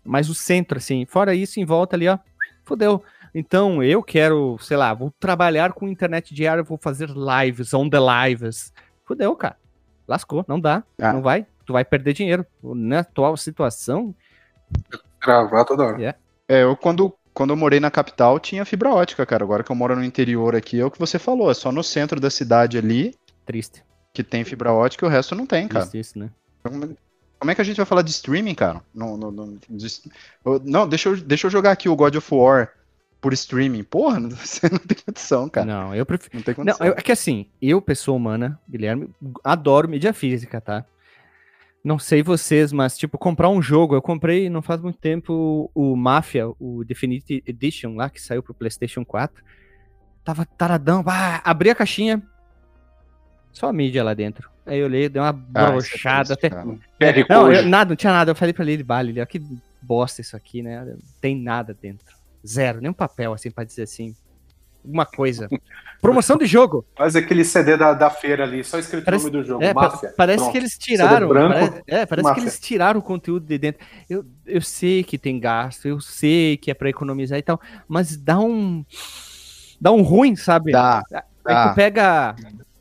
[0.04, 2.18] Mas o centro, assim, fora isso, em volta ali, ó,
[2.64, 3.04] fodeu.
[3.34, 7.98] Então, eu quero, sei lá, vou trabalhar com internet diária, vou fazer lives, on the
[8.00, 8.72] lives.
[9.04, 9.58] Fudeu, cara.
[10.08, 11.12] Lascou, não dá, Ah.
[11.12, 11.46] não vai.
[11.66, 12.46] Tu vai perder dinheiro.
[12.64, 14.16] Na atual situação,
[15.22, 16.16] Gravar toda hora.
[16.48, 19.44] É, eu quando, quando eu morei na capital tinha fibra ótica, cara.
[19.44, 21.84] Agora que eu moro no interior aqui, é o que você falou, é só no
[21.84, 23.84] centro da cidade ali triste.
[24.14, 25.86] que tem fibra ótica e o resto não tem, cara.
[25.86, 26.30] Triste isso, né?
[26.64, 26.96] Como
[27.38, 28.82] como é que a gente vai falar de streaming, cara?
[28.94, 30.02] No- de-
[30.46, 32.72] eu- não, deixa eu, deixa eu jogar aqui o God of War
[33.22, 33.84] por streaming.
[33.84, 35.66] Porra, não- você não tem condição, cara.
[35.66, 36.32] Não, eu prefiro.
[36.38, 36.88] Não tem Não, condição.
[36.88, 39.10] eu- é que assim, eu, pessoa humana, Guilherme,
[39.44, 40.86] adoro mídia física, tá?
[41.84, 45.92] Não sei vocês, mas, tipo, comprar um jogo, eu comprei não faz muito tempo o,
[45.92, 49.44] o Mafia, o Definitive Edition lá, que saiu pro PlayStation 4.
[50.24, 52.24] Tava taradão, ah, abri a caixinha,
[53.56, 54.50] só a mídia lá dentro.
[54.66, 56.50] Aí eu olhei, dei uma Ah, é brochada até.
[56.50, 58.32] QR Não, eu- nada, não tinha nada.
[58.32, 59.42] Eu falei pra ele, vale, ele, ó, que
[59.82, 60.84] bosta isso aqui, né?
[60.84, 62.06] Não tem nada dentro.
[62.46, 64.16] Zero, nem um papel, assim, pra dizer assim.
[64.84, 65.48] Alguma coisa.
[66.02, 66.86] Promoção de jogo.
[66.96, 69.74] Faz aquele CD da, da feira ali, só escrito Parece- o nome do jogo, É,
[69.74, 70.14] Máfia.
[70.16, 70.52] parece Pronto.
[70.52, 71.28] que eles tiraram.
[71.28, 72.36] branco, parece, é, parece máfia.
[72.44, 73.84] que eles tiraram o conteúdo de dentro.
[74.10, 78.16] Eu, eu sei que tem gasto, eu sei que é pra economizar e tal, mas
[78.18, 78.86] dá um.
[79.82, 80.72] Dá um ruim, sabe?
[80.72, 81.02] Dá,
[81.46, 82.36] Aí tu pega.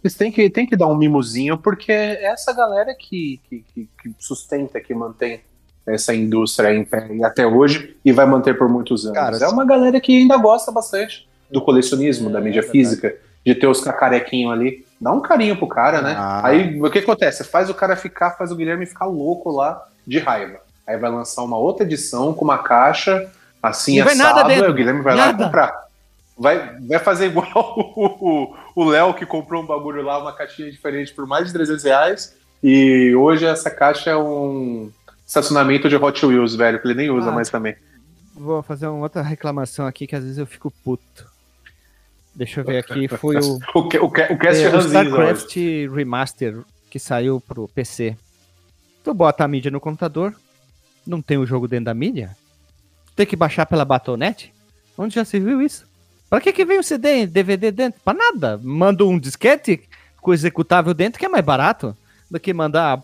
[0.04, 3.88] Eles têm que, têm que dar um mimozinho, porque é essa galera que, que, que-
[4.18, 5.40] sustenta, que mantém
[5.86, 9.16] essa indústria em pé até hoje e vai manter por muitos anos.
[9.18, 13.14] Cara, é uma galera que ainda gosta bastante do colecionismo, É, da mídia é física,
[13.44, 14.84] de ter os cacarequinhos ali.
[15.00, 16.14] Dá um carinho pro cara, né?
[16.16, 16.46] Ah.
[16.48, 17.42] Aí o que acontece?
[17.44, 20.58] Faz o cara ficar, faz o Guilherme ficar louco lá de raiva.
[20.86, 23.30] Aí vai lançar uma outra edição com uma caixa
[23.62, 24.64] assim Não vai assado, nada dentro.
[24.66, 25.42] aí o Guilherme vai lá Nada.
[25.42, 25.84] e comprar.
[26.36, 27.46] Vai, vai fazer igual
[28.74, 32.36] o- Léo que comprou um bagulho lá, uma caixinha diferente por mais de 300 reais.
[32.62, 34.90] E hoje essa caixa é um
[35.26, 37.32] estacionamento de Hot Wheels, velho, que ele nem usa Ah.
[37.32, 37.76] mais também.
[38.34, 41.26] Vou fazer uma outra reclamação aqui que às vezes eu fico puto.
[42.34, 43.06] Deixa eu ver aqui.
[43.16, 43.58] Foi o.
[43.74, 45.08] O, o, o cast É, o ranzinza hoje.
[45.08, 45.56] StarCraft
[45.94, 48.16] Remaster que saiu pro PC.
[49.04, 50.34] Tu bota a mídia no computador,
[51.06, 52.36] não tem o jogo dentro da mídia?
[53.14, 54.52] Tem que baixar pela Battle.net?
[54.98, 55.86] Onde já se viu isso?
[56.34, 58.00] Pra que que vem o CD DVD dentro?
[58.04, 58.58] Pra nada.
[58.60, 59.80] Manda um disquete
[60.20, 61.96] com executável dentro que é mais barato
[62.28, 63.00] do que mandar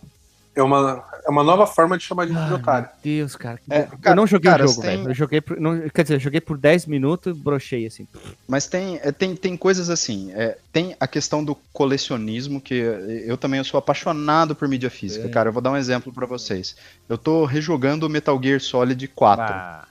[0.53, 2.89] É uma, é uma nova forma de chamar de Ai, otário.
[3.05, 3.61] Meu Deus, cara.
[3.71, 5.11] É, cara, eu não joguei cara, o jogo, tem- velho.
[5.11, 8.05] Eu joguei por, não, quer dizer, eu joguei por 10 minutos e brochei assim.
[8.49, 10.33] Mas tem, é, tem, tem coisas assim.
[10.35, 15.29] é, tem a questão do colecionismo, que eu também eu sou apaixonado por mídia física,
[15.29, 15.31] É.
[15.31, 15.51] cara.
[15.51, 16.75] Eu vou dar um exemplo pra vocês.
[17.09, 19.45] Eu tô rejogando o Metal Gear Solid 4.
[19.55, 19.87] Ah.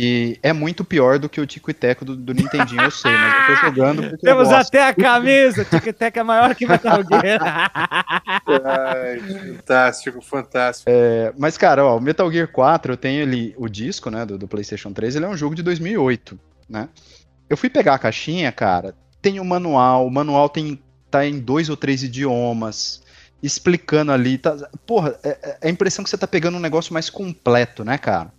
[0.00, 3.10] E é muito pior do que o Tico e Teco do, do Nintendinho, eu sei,
[3.10, 4.68] mas eu tô jogando porque eu Temos gosto.
[4.68, 5.64] até a camisa.
[5.64, 7.40] Tic Tac é maior que Metal Gear.
[8.64, 10.88] Ai, fantástico, fantástico.
[10.88, 14.38] É, mas, cara, ó, o Metal Gear 4, eu tenho ali o disco, né, do,
[14.38, 16.88] do PlayStation 3, ele é um jogo de 2008, né?
[17.50, 20.80] Eu fui pegar a caixinha, cara, tem o manual, o manual tem,
[21.10, 23.02] tá em dois ou três idiomas,
[23.42, 24.56] explicando ali, tá,
[24.86, 28.32] porra, é, é a impressão que você tá pegando um negócio mais completo, né, cara?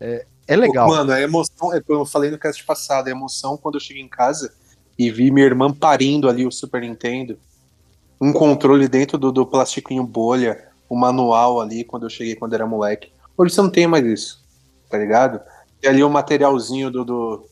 [0.00, 0.88] É, é legal.
[0.88, 4.08] Mano, a emoção, é, eu falei no cast passado, a emoção quando eu cheguei em
[4.08, 4.52] casa
[4.98, 7.38] e vi minha irmã parindo ali o Super Nintendo,
[8.18, 12.66] um controle dentro do, do plastiquinho bolha, o manual ali quando eu cheguei quando era
[12.66, 13.12] moleque.
[13.36, 14.44] Hoje você não tem mais isso,
[14.88, 15.40] tá ligado?
[15.82, 17.04] E ali o materialzinho do.
[17.04, 17.46] do...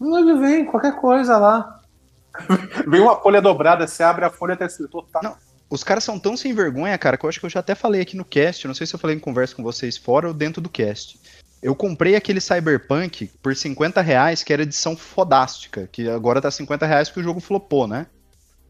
[0.00, 0.64] Onde vem?
[0.64, 1.80] Qualquer coisa lá.
[2.86, 5.20] vem uma folha dobrada, você abre a folha até escrito tá.
[5.22, 5.36] Não.
[5.68, 8.00] Os caras são tão sem vergonha, cara, que eu acho que eu já até falei
[8.00, 10.62] aqui no cast, não sei se eu falei em conversa com vocês fora ou dentro
[10.62, 11.20] do cast.
[11.62, 16.86] Eu comprei aquele Cyberpunk por 50 reais, que era edição fodástica, que agora tá 50
[16.86, 18.06] reais porque o jogo flopou, né?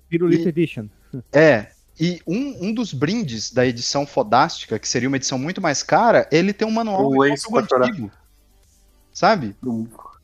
[0.09, 0.87] Pirulito E- Edition.
[1.33, 1.69] É,
[2.01, 6.29] e um, um dos brindes da edição fodástica, que seria uma edição muito mais cara,
[6.31, 8.11] ele tem um manual O jogo antigo.
[9.13, 9.57] Sabe?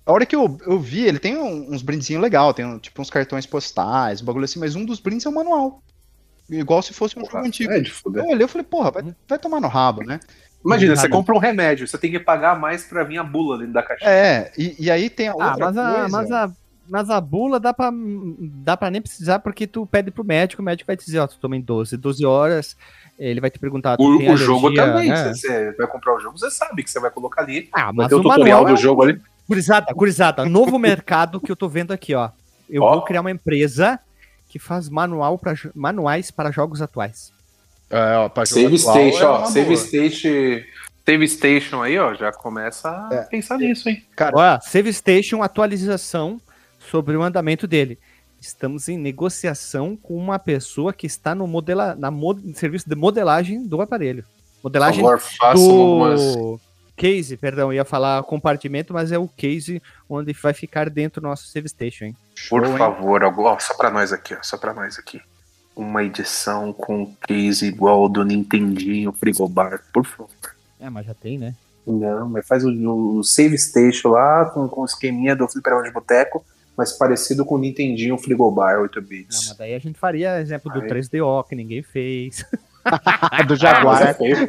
[0.07, 3.01] A hora que eu, eu vi, ele tem um- uns brindezinhos legais, tem um- tipo
[3.01, 5.83] uns cartões postais, um bagulho assim, mas um dos brindes é o manual.
[6.51, 7.73] Igual se fosse um jogo antigo.
[7.73, 8.23] É de fuder.
[8.23, 10.21] Eu olhei e falei, porra, vai, vai tomar no rabo, né?
[10.65, 13.73] Imagina, você compra um remédio, você tem que pagar mais pra vir a bula dentro
[13.75, 14.11] da caixinha.
[14.11, 16.09] É, e, e aí tem a outra Ah, mas a, coisa.
[16.09, 16.51] mas, a,
[16.89, 17.91] mas a bula dá pra,
[18.41, 21.27] dá pra nem precisar, porque tu pede pro médico, o médico vai te dizer, ó,
[21.27, 22.77] tu toma em 12, 12 horas,
[23.19, 25.33] ele vai te perguntar, O, tem o jogo também, né?
[25.35, 27.69] você, vai comprar o jogo, você sabe que você vai colocar ali.
[27.73, 29.21] Ah, Vai mas ter o o tutorial manual do é jogo ali.
[29.47, 32.31] Gurizada, gurizada, novo mercado que eu tô vendo aqui, ó.
[32.71, 32.95] Eu Ó.
[32.95, 34.01] vou criar uma empresa
[34.49, 37.34] que faz manual pra, manuais para jogos atuais.
[37.97, 39.45] É, ó, Save atual Station, é ó.
[39.47, 39.77] Save boa.
[39.77, 40.65] Station.
[41.07, 43.23] Save Station aí, ó, já começa a É.
[43.25, 44.03] pensar nisso, hein?
[44.17, 46.41] Cara, Ó, Save Station, atualização
[46.79, 47.99] sobre o andamento dele.
[48.41, 53.67] Estamos em negociação com uma pessoa que está no modela, na mod, serviço de modelagem
[53.67, 54.23] do aparelho.
[54.63, 56.21] Por Modelagem favor, façam algumas.
[56.37, 56.61] do
[56.97, 61.47] case, perdão, ia falar compartimento, mas é o case onde vai ficar dentro do nosso
[61.49, 62.17] Save Station, hein?
[62.49, 62.79] Por show, hein?
[62.79, 65.21] favor, algo- ó, só pra nós aqui, ó, só pra nós aqui.
[65.77, 70.29] Uma edição com case igual do Nintendinho Frigobar, por favor.
[70.79, 71.55] É, mas já tem, né?
[71.87, 72.71] Não, mas faz o,
[73.19, 76.45] o Save Station lá com, com o esqueminha do Fliperama de Boteco,
[76.77, 79.49] mas parecido com o Nintendinho Frigobar 8 Não, bits.
[79.49, 80.89] mas daí a gente faria exemplo do Aí.
[80.89, 82.45] 3DO, que ninguém fez.
[83.47, 84.15] do Ah, Jaguar.
[84.15, 84.47] feio.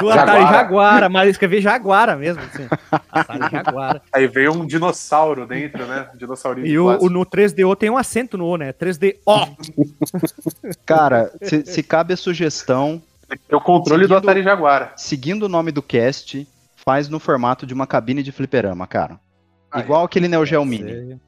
[0.00, 0.10] Do.
[0.10, 2.66] Atari Jaguara, mas escrever Jaguara mesmo, assim.
[3.10, 4.02] Atari Jaguara.
[4.12, 6.08] Aí veio um dinossauro dentro, né?
[6.14, 8.72] Um dinossaurinho E o, o- no 3DO tem um acento no O, né?
[8.72, 9.14] 3DO.
[10.86, 13.02] Cara, se, se cabe a sugestão,
[13.48, 14.92] É o controle do Seguindo- Atari Jaguara.
[14.96, 16.46] seguindo o nome do cast,
[16.76, 19.18] faz no formato de uma cabine de fliperama, cara.
[19.70, 19.82] Aí.
[19.82, 21.20] Igual aquele Neo Geo Mini.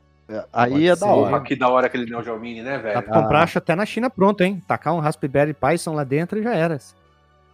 [0.53, 1.41] Aí Pode é da hora.
[1.41, 3.03] Que da hora aquele Neo Geo Mini, né, Dá velho?
[3.03, 4.63] pra comprar, acho até na China pronto, hein?
[4.67, 6.79] Tacar um Raspberry Python lá dentro e já era.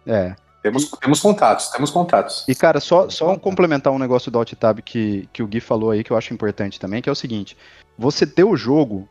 [0.05, 0.35] É.
[0.61, 2.43] Temos, temos contatos, temos contatos.
[2.47, 5.61] E, cara, só, só um complementar um negócio do Alt Tab que, que o Gui
[5.61, 7.55] falou aí, que eu acho importante também, que é o seguinte:
[7.97, 9.07] você ter o jogo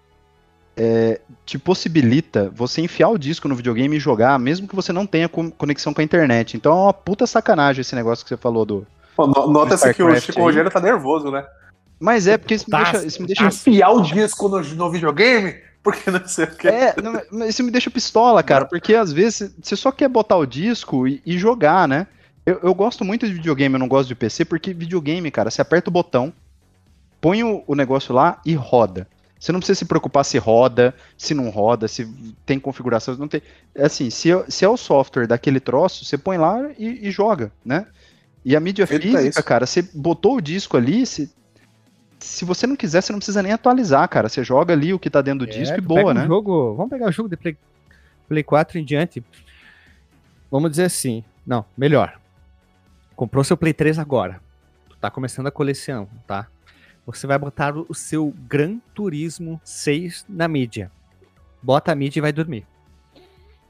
[0.77, 5.07] é, te possibilita você enfiar o disco no videogame e jogar, mesmo que você não
[5.07, 6.57] tenha co- conexão com a internet.
[6.57, 8.87] Então é uma puta sacanagem esse negócio que você falou do.
[9.17, 10.45] Pô, no- Nota-se que o Chico aí.
[10.45, 11.45] Rogério tá nervoso, né?
[11.99, 13.07] Mas é, porque isso me Tá, deixa.
[13.07, 15.57] Isso me deixa Enfiar o disco no, no videogame?
[15.83, 16.69] Porque não sei o que.
[16.69, 20.37] É, não, mas isso me deixa pistola, cara, porque às vezes você só quer botar
[20.37, 22.07] o disco e, e jogar, né?
[22.45, 25.63] Eu, eu gosto muito de videogame, eu não gosto de PC, porque videogame, cara, você
[25.63, 26.33] aperta o botão,
[27.21, 29.07] põe o, o negócio lá e roda.
[29.39, 32.07] Você não precisa se preocupar se roda, se não roda, se
[32.45, 33.41] tem configuração, não tem.
[33.79, 37.53] Assim, se, é- se é o software daquele troço, você põe lá e, e joga,
[37.65, 37.87] né?
[38.45, 41.31] E a mídia Eita, física, cara, você botou o disco ali, se,
[42.19, 44.29] se você não quiser, você não precisa nem atualizar, cara.
[44.29, 46.15] Você joga ali o que tá dentro do disco É, e tu boa, pega um
[46.15, 46.27] né?
[46.27, 47.57] jogo, vamos pegar o jogo de Play,
[48.29, 49.23] Play 4 em diante.
[50.51, 51.23] Vamos dizer assim.
[51.47, 52.19] Não, melhor.
[53.17, 54.41] Comprou seu Play 3 agora.
[54.89, 56.47] Tu tá começando a coleção, tá?
[57.07, 60.91] Você vai botar o seu Gran Turismo 6 na mídia.
[61.63, 62.67] Bota a mídia e vai dormir.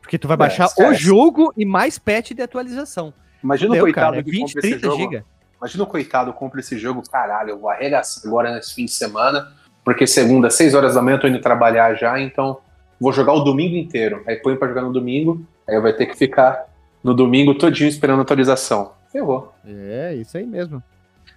[0.00, 0.94] Porque tu vai baixar o esquece.
[1.02, 3.12] jogo e mais patch de atualização.
[3.44, 5.02] Imagina o Deu, coitado cara, é que 20, compra esse 30 jogo.
[5.12, 5.24] GB.
[5.58, 9.52] Imagina o coitado compra esse jogo, caralho, eu vou arregaçar agora nesse fim de semana,
[9.84, 12.58] porque segunda, 6 horas da manhã, eu tô indo trabalhar já, então
[13.00, 14.22] vou jogar o domingo inteiro.
[14.26, 16.66] Aí põe pra jogar no domingo, aí vai ter que ficar
[17.02, 18.92] no domingo todinho esperando atualização.
[19.10, 19.52] Ferrou.
[19.66, 20.82] É, isso aí mesmo.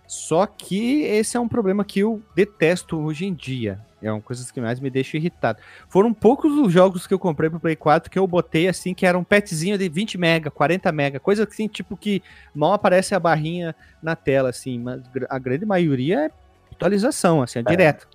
[0.07, 3.79] Só que esse é um problema que eu detesto hoje em dia.
[4.01, 5.59] É uma coisa que mais me deixa irritado.
[5.87, 9.05] Foram poucos os jogos que eu comprei pro Play 4 que eu botei assim, que
[9.05, 13.19] era um petzinho de 20 mega, 40 mega, coisa assim, tipo que mal aparece a
[13.19, 16.31] barrinha na tela, assim, mas a grande maioria é
[16.71, 17.65] atualização, assim, é, é.
[17.65, 18.07] direto.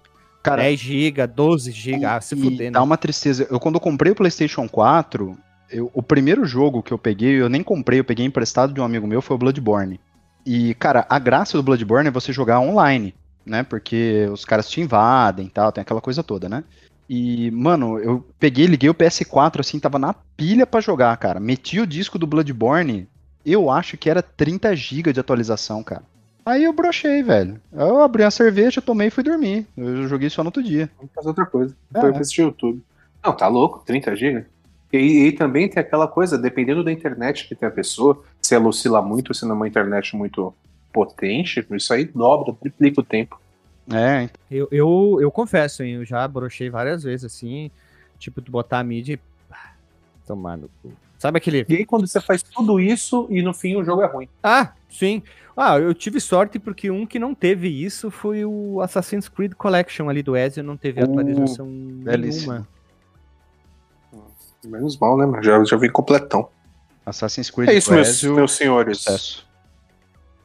[0.43, 2.85] Cara, 10 GB, 12 GB, ah, se fuder, Dá né?
[2.85, 3.47] uma tristeza.
[3.51, 5.37] Eu quando eu comprei o PlayStation 4,
[5.71, 8.85] eu, o primeiro jogo que eu peguei, eu nem comprei, eu peguei emprestado de um
[8.85, 10.01] amigo meu, foi o Bloodborne.
[10.45, 13.13] E, cara, a graça do Bloodborne é você jogar online
[13.47, 13.63] né?
[13.63, 16.65] Porque os caras te invadem e tal, tem aquela coisa toda, né?
[17.09, 21.39] E, mano, eu peguei, liguei o PS4, assim, tava na pilha para jogar, cara.
[21.39, 23.09] Meti o disco do Bloodborne,
[23.45, 26.03] eu acho que era 30 GB de atualização, cara.
[26.45, 27.61] Aí eu brochei, velho.
[27.73, 29.67] Eu abri uma cerveja, tomei e fui dormir.
[29.77, 30.91] Eu joguei só no outro dia.
[30.97, 31.77] Vamos fazer outra coisa.
[31.95, 32.01] É.
[32.01, 32.83] Foi assistir YouTube.
[33.25, 34.47] Não, tá louco, 30 GB.
[34.93, 38.69] E, e, também tem aquela coisa, dependendo da internet que tem a pessoa, se ela
[38.69, 40.55] oscila muito, se não é uma internet muito
[40.97, 43.39] potente, isso aí dobra, triplica o tempo.
[43.93, 44.23] É.
[44.23, 44.41] Então.
[44.51, 47.71] Eu, eu, eu confesso, hein, eu já brochei várias vezes assim,
[48.19, 49.21] tipo, tu botar a mídia e.
[50.27, 50.93] Tomar no cu.
[51.19, 51.65] Sabe aquele.
[51.69, 54.29] E aí, quando você faz tudo isso e no fim o jogo é ruim.
[54.43, 55.23] Ah, sim.
[55.57, 60.09] Ah, eu tive sorte porque um que não teve isso foi o Assassin's Creed Collection
[60.09, 62.67] ali do Ezio, não teve uh, atualização nenhuma.
[64.65, 65.43] Menos mal, né?
[65.43, 66.49] Já, já vem completão.
[67.07, 68.99] Assassin's Creed É isso, meus, meus senhores.
[68.99, 69.46] Sucesso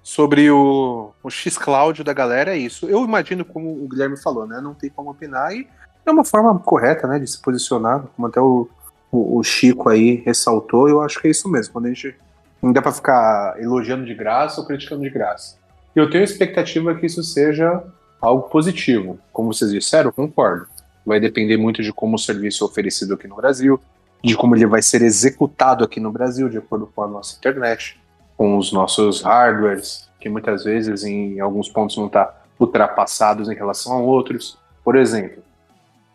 [0.03, 2.87] sobre o, o X-Cloud da galera é isso.
[2.87, 4.59] Eu imagino, como o Guilherme falou, né?
[4.61, 5.67] Não tem como opinar e
[6.05, 8.67] é uma forma correta, né, de se posicionar, como até o,
[9.11, 11.73] o, o Chico aí ressaltou, eu acho que é isso mesmo.
[11.73, 12.15] Quando a gente
[12.61, 15.57] não dá para ficar elogiando de graça ou criticando de graça.
[15.95, 17.83] Eu tenho expectativa que isso seja
[18.19, 19.19] algo positivo.
[19.33, 20.67] Como vocês disseram, concordo.
[21.05, 23.79] Vai depender muito de como o serviço é oferecido aqui no Brasil,
[24.23, 28.00] de como ele vai ser executado aqui no Brasil, de acordo com a nossa internet
[28.41, 33.93] com os nossos hardwares, que muitas vezes em alguns pontos não está ultrapassados em relação
[33.93, 34.57] a outros.
[34.83, 35.43] Por exemplo,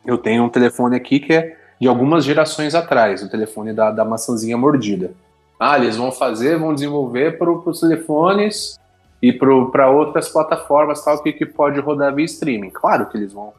[0.05, 4.05] eu tenho um telefone aqui que é de algumas gerações atrás, o telefone da, da
[4.05, 5.12] maçãzinha mordida.
[5.57, 8.77] Ah, eles vão fazer, vão desenvolver para os telefones
[9.23, 12.71] e para outras plataformas tal que, que pode rodar via streaming.
[12.71, 13.53] Claro que eles vão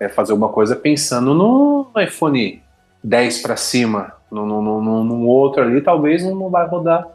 [0.00, 2.62] é, fazer uma coisa pensando no iPhone
[3.02, 7.06] 10 para cima, no, no, outro ali, talvez não vai rodar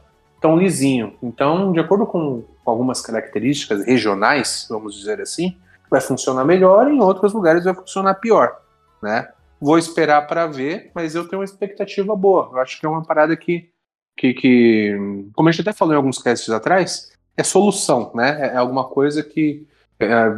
[0.42, 1.16] tão lisinho.
[1.22, 5.58] Então, de acordo com algumas características regionais, vamos dizer assim,
[5.90, 8.58] vai funcionar melhor, em outros lugares vai funcionar pior,
[9.02, 9.30] né?
[9.60, 12.50] Vou esperar para ver, mas eu tenho uma expectativa boa.
[12.54, 13.70] Eu acho que é uma parada que,
[14.16, 14.98] que, que
[15.34, 18.52] como a gente até falou em alguns casts atrás, é solução, né?
[18.54, 19.68] É alguma coisa que
[20.00, 20.32] é,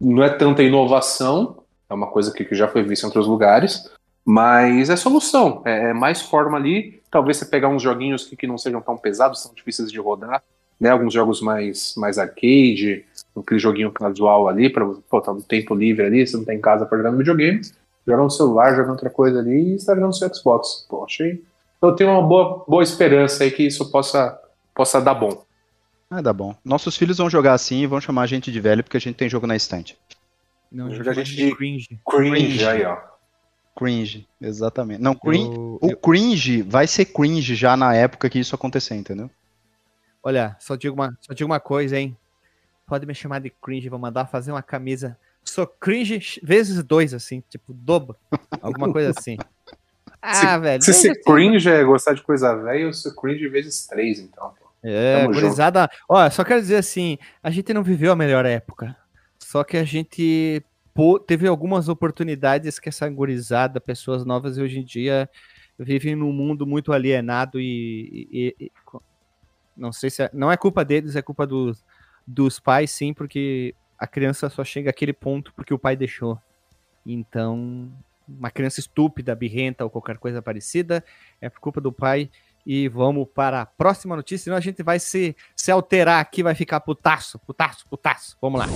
[0.00, 3.90] não é tanta inovação, é uma coisa que, que já foi vista em outros lugares,
[4.24, 6.99] mas é solução, é, é, mais forma ali.
[7.10, 10.42] Talvez você pegar uns joguinhos que, que não sejam tão pesados, são difíceis de rodar,
[10.78, 10.90] né?
[10.90, 13.04] Alguns jogos mais, mais arcade,
[13.36, 16.60] aquele joguinho casual ali, para pô, tá no tempo livre ali, você não tem em
[16.60, 17.60] casa para jogar no videogame,
[18.06, 20.86] jogar no celular, jogar outra coisa ali e está jogando no seu Xbox.
[20.88, 21.42] Pô, achei.
[21.82, 24.38] Eu tenho uma boa, boa esperança aí que isso possa,
[24.74, 25.42] possa dar bom.
[26.10, 26.54] Ah, dá bom.
[26.64, 29.16] Nossos filhos vão jogar assim e vão chamar a gente de velho porque a gente
[29.16, 29.96] tem jogo na estante.
[30.70, 32.00] Não, jogar a gente de cringe.
[32.08, 32.66] Cringe, cringe.
[32.66, 32.96] aí, ó.
[33.76, 35.00] Cringe, exatamente.
[35.00, 35.96] Não, cringe, eu, o eu...
[35.96, 39.30] cringe vai ser cringe já na época que isso acontecer, entendeu?
[40.22, 42.16] Olha, só digo uma, só digo uma coisa, hein?
[42.86, 45.16] Pode me chamar de cringe, vou mandar fazer uma camisa.
[45.44, 48.16] Sou cringe vezes dois, assim, tipo, dobro.
[48.60, 49.36] Alguma coisa assim.
[50.22, 50.82] Ah, se, velho.
[50.82, 54.52] Se ser assim, cringe é gostar de coisa velha, eu sou cringe vezes três, então.
[54.82, 55.90] É, gurizada.
[56.06, 58.94] Ó, só quero dizer assim, a gente não viveu a melhor época.
[59.38, 60.62] Só que a gente
[61.26, 65.28] teve algumas oportunidades que essa gurizada, pessoas novas hoje em dia
[65.78, 68.72] vivem num mundo muito alienado e, e, e
[69.76, 71.84] não sei se é, não é culpa deles, é culpa dos,
[72.26, 76.38] dos pais, sim, porque a criança só chega àquele ponto porque o pai deixou.
[77.04, 77.90] Então,
[78.28, 81.04] uma criança estúpida, birrenta ou qualquer coisa parecida
[81.40, 82.30] é por culpa do pai.
[82.64, 86.54] E vamos para a próxima notícia, senão a gente vai se, se alterar aqui, vai
[86.54, 88.36] ficar putaço, putaço, putaço.
[88.40, 88.66] Vamos lá.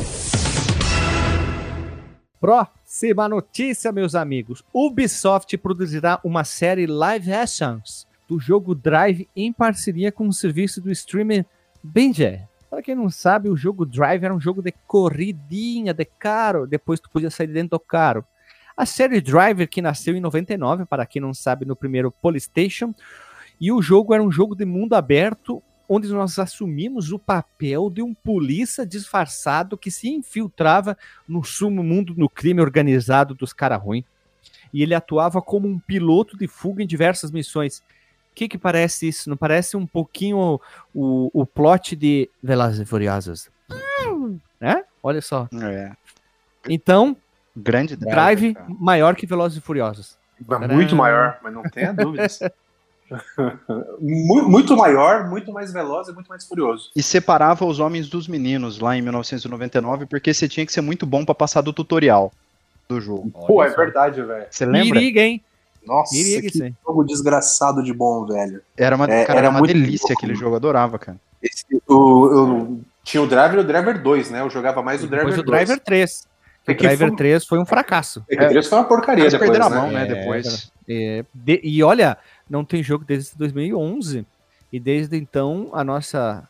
[2.41, 4.65] Próxima notícia, meus amigos.
[4.73, 10.91] Ubisoft produzirá uma série live actions do jogo Drive em parceria com o serviço do
[10.91, 11.47] streamer
[11.83, 12.41] Binge.
[12.69, 16.99] Para quem não sabe, o jogo Drive era um jogo de corridinha, de caro, depois
[16.99, 18.25] tu podia sair dentro do caro.
[18.77, 22.93] A série Driver, que nasceu em 99, para quem não sabe, no primeiro PlayStation,
[23.61, 28.03] e o jogo era um jogo de mundo aberto onde nós assumimos o papel de
[28.03, 30.97] um polícia disfarçado que se infiltrava
[31.29, 34.05] no sumo mundo no crime organizado dos cara ruim.
[34.73, 37.79] E ele atuava como um piloto de fuga em diversas missões.
[37.79, 39.31] O que, que parece isso?
[39.31, 40.61] Não parece um pouquinho o,
[40.93, 43.49] o, o plot de Velozes e Furiosos?
[43.71, 44.83] Hum, né?
[45.03, 45.49] Olha só.
[45.63, 45.93] É.
[46.69, 47.17] Então,
[47.57, 48.55] Grande drive.
[48.55, 50.19] Drive maior que Velozes e Furiosos.
[50.71, 52.41] Muito maior, mas não tenha dúvidas.
[54.01, 56.91] Mu- muito maior, muito mais veloz e muito mais furioso.
[56.97, 61.05] E separava os homens dos meninos lá em 1999, porque você tinha que ser muito
[61.07, 62.33] bom pra passar do tutorial
[62.89, 63.31] do jogo.
[63.47, 63.77] Pô, Olha é só.
[63.77, 64.47] verdade, velho.
[64.51, 64.99] Você lembra?
[64.99, 65.43] Iriga, hein?
[65.87, 66.75] Nossa, Iriga que aí.
[66.87, 68.63] jogo desgraçado de bom, velho.
[68.77, 71.19] Era uma, É, cara, era era uma delícia louco, aquele jogo, adorava, cara.
[71.43, 74.41] Esse- o, eu, tinha o Driver e o Driver 2, né?
[74.41, 75.47] Eu jogava mais o Driver Depois 2.
[75.47, 76.27] o Driver 3.
[76.67, 78.25] O É que Driver foi- 3 foi um fracasso.
[78.31, 79.77] É o 3 foi uma porcaria Eles depois, perderam né?
[79.77, 80.73] a mão, né, É, depois.
[80.89, 82.17] É, de- e olha,
[82.49, 84.27] não tem jogo desde 2011.
[84.73, 86.49] E desde então, a nossa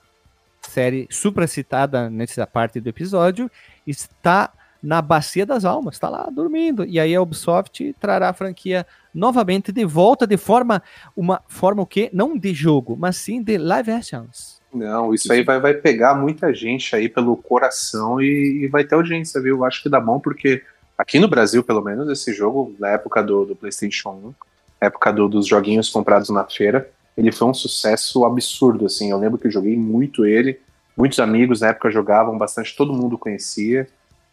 [0.62, 3.50] série supracitada nessa parte do episódio
[3.86, 4.50] está
[4.82, 6.84] na bacia das almas, está lá dormindo.
[6.84, 10.82] E aí a Ubisoft trará a franquia novamente de volta de forma
[11.16, 12.10] uma forma o quê?
[12.12, 14.60] Não de jogo, mas sim de live actions.
[14.72, 18.96] Não, isso aí vai, vai pegar muita gente aí pelo coração e, e vai ter
[18.96, 19.64] audiência, viu?
[19.64, 20.62] Acho que dá bom, porque
[20.98, 24.34] aqui no Brasil, pelo menos, esse jogo, na época do, do PlayStation 1,
[24.80, 29.10] época do- dos joguinhos comprados na feira, ele foi um sucesso absurdo, assim.
[29.10, 30.60] Eu lembro que eu joguei muito ele,
[30.96, 33.88] muitos amigos na época jogavam bastante, todo mundo conhecia,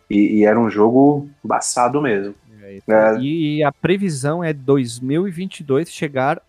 [0.10, 2.36] e, e era um jogo embaçado mesmo.
[2.88, 3.18] É.
[3.20, 6.42] E a previsão é 2022 chegar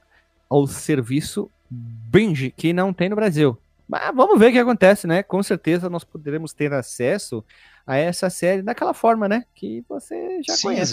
[0.49, 3.57] ao serviço Binge, que não tem no Brasil.
[3.89, 5.23] Mas vamos ver o que acontece, né?
[5.23, 7.45] Com certeza nós poderemos ter acesso
[7.87, 9.45] a essa série daquela forma, né?
[9.55, 10.93] Que você já conhece.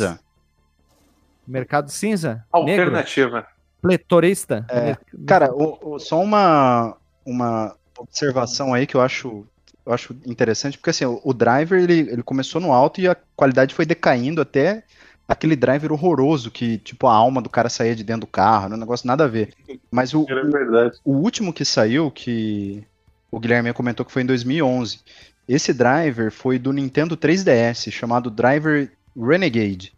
[1.49, 3.47] Mercado cinza, negro, Alternativa.
[3.81, 4.65] pletorista.
[4.69, 4.95] É.
[5.25, 6.95] Cara, o- o- só uma,
[7.25, 9.45] uma observação aí que eu acho,
[9.85, 13.15] eu acho interessante, porque assim, o, o driver ele, ele começou no alto e a
[13.35, 14.83] qualidade foi decaindo até
[15.27, 18.75] aquele driver horroroso que, tipo, a alma do cara saía de dentro do carro, era
[18.75, 19.53] um negócio nada a ver.
[19.91, 20.97] Mas o, verdade.
[21.05, 22.83] o último que saiu, que
[23.31, 24.99] o Guilherme comentou que foi em 2011,
[25.47, 29.93] esse driver foi do Nintendo 3DS, chamado Driver Renegade.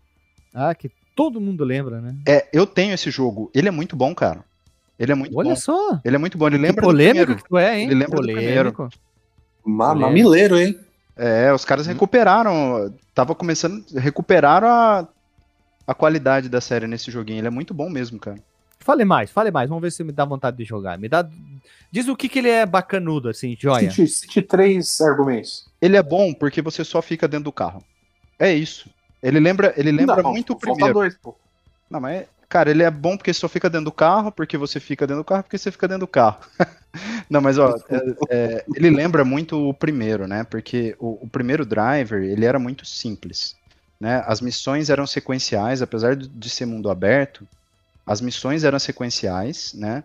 [0.54, 0.92] Ah, que
[1.24, 2.16] todo mundo lembra, né?
[2.28, 4.44] É, eu tenho esse jogo, ele é muito bom, cara.
[4.98, 5.56] Ele é muito Olha bom.
[5.56, 6.00] só.
[6.04, 7.44] Ele é muito bom, ele Que lembra do polêmico primeiro.
[7.44, 7.86] que tu é, hein?
[7.86, 8.90] Ele lembra do polêmico.
[9.66, 10.08] Ma- Polêmico.
[10.08, 10.80] Mamileiro, hein?
[11.16, 15.08] É, os caras recuperaram, tava começando, recuperaram a,
[15.88, 17.40] a qualidade da série nesse joguinho.
[17.40, 18.38] Ele é muito bom mesmo, cara.
[18.80, 19.70] Fale mais, fale mais.
[19.70, 20.98] Vamos ver se me dá vontade de jogar.
[20.98, 21.28] Me dá.
[21.92, 23.92] Diz o que, que ele é bacanudo, assim, joia.
[23.92, 25.68] Cite, cite três argumentos.
[25.80, 27.84] Ele é bom porque você só fica dentro do carro.
[28.40, 28.90] É isso.
[29.22, 30.94] Ele lembra, ele lembra Não, muito o primeiro.
[30.94, 31.36] dois, pô.
[31.90, 35.06] Não, mas, cara, ele é bom porque só fica dentro do carro, porque você fica
[35.06, 36.40] dentro do carro, porque você fica dentro do carro.
[37.30, 40.44] Não, mas ó, é- é, ele lembra muito o primeiro, né?
[40.44, 43.56] Porque o, o primeiro driver, ele era muito simples,
[44.00, 44.24] né?
[44.26, 47.48] As missões eram sequenciais, apesar de- de ser mundo aberto,
[48.06, 50.04] as missões eram sequenciais, né?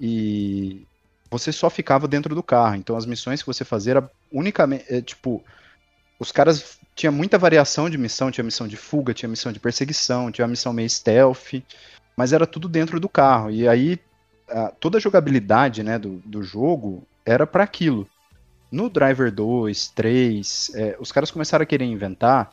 [0.00, 0.86] E
[1.30, 2.76] você só ficava dentro do carro.
[2.76, 5.44] Então as missões que você fazia era unicamente, é, tipo,
[6.18, 10.32] os caras tinha muita variação de missão, tinha missão de fuga, tinha missão de perseguição,
[10.32, 11.62] tinha missão meio stealth,
[12.16, 13.50] mas era tudo dentro do carro.
[13.50, 14.00] E aí
[14.48, 18.08] a- toda a jogabilidade, né, do, do jogo era para aquilo.
[18.72, 22.50] No Driver 2, 3, é, os caras começaram a querer inventar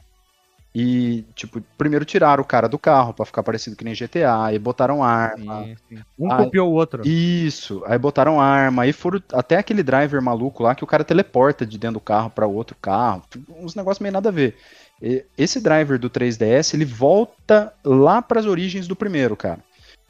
[0.76, 4.58] e, tipo, primeiro tiraram o cara do carro pra ficar parecido que nem GTA, e
[4.60, 6.02] botaram arma, Sim, sim.
[6.18, 7.04] Um Ah, copiou o outro.
[7.06, 11.66] isso, aí botaram arma, aí foram até aquele driver maluco lá que o cara teleporta
[11.66, 14.58] de dentro do carro para outro carro, uns negócios meio nada a ver.
[15.02, 19.64] E- Esse driver do 3DS, ele volta lá para as origens do primeiro, cara.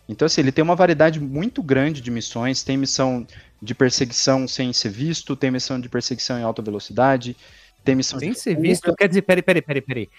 [0.08, 3.26] Então assim, ele tem uma variedade muito grande de missões, tem missão
[3.62, 7.36] de perseguição sem ser visto, tem missão de perseguição em alta velocidade,
[7.84, 10.10] tem missão Sem de ser visto, quer dizer, peraí, peraí, peraí, peraí.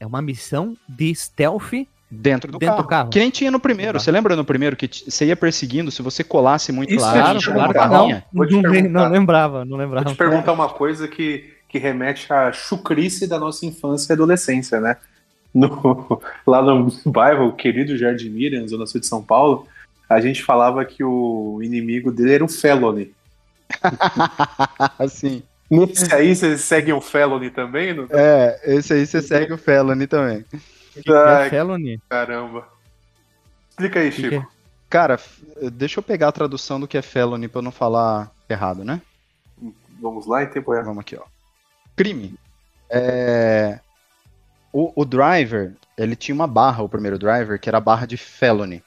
[0.00, 2.82] É uma missão de stealth dentro do dentro carro.
[2.82, 3.10] do carro.
[3.10, 4.00] Que nem tinha no primeiro.
[4.00, 7.72] Você lembra no primeiro que você ia perseguindo, se você colasse muito Isso Claro, claro
[7.90, 8.22] não.
[8.32, 10.10] Vou Não, não lembrava, não Vou lembrava.
[10.10, 14.96] te perguntar uma coisa que, que remete à chucrice da nossa infância e adolescência, né?
[15.52, 19.66] No- lá no bairro, o querido Jardim Miriam, zona sul de São Paulo,
[20.08, 23.12] a gente falava que o inimigo dele era o Felony.
[24.98, 25.42] assim.
[25.70, 27.94] Nesse aí, vocês seguem o Felony também?
[27.94, 28.08] Não?
[28.10, 30.44] É, esse aí você segue o Felony também.
[30.96, 32.00] É Ai, felony.
[32.08, 32.66] caramba.
[33.70, 34.30] Explica aí, Que que é?
[34.40, 34.52] Chico.
[34.88, 35.20] Cara,
[35.72, 39.00] deixa eu pegar a tradução do que é Felony pra eu não falar errado, né?
[40.00, 40.84] Vamos lá, em tempo real.
[40.84, 41.22] Vamos aqui, ó.
[41.94, 42.34] Crime.
[42.90, 43.78] É...
[44.72, 48.16] O, o driver, ele tinha uma barra, o primeiro driver, que era a barra de
[48.16, 48.82] felony.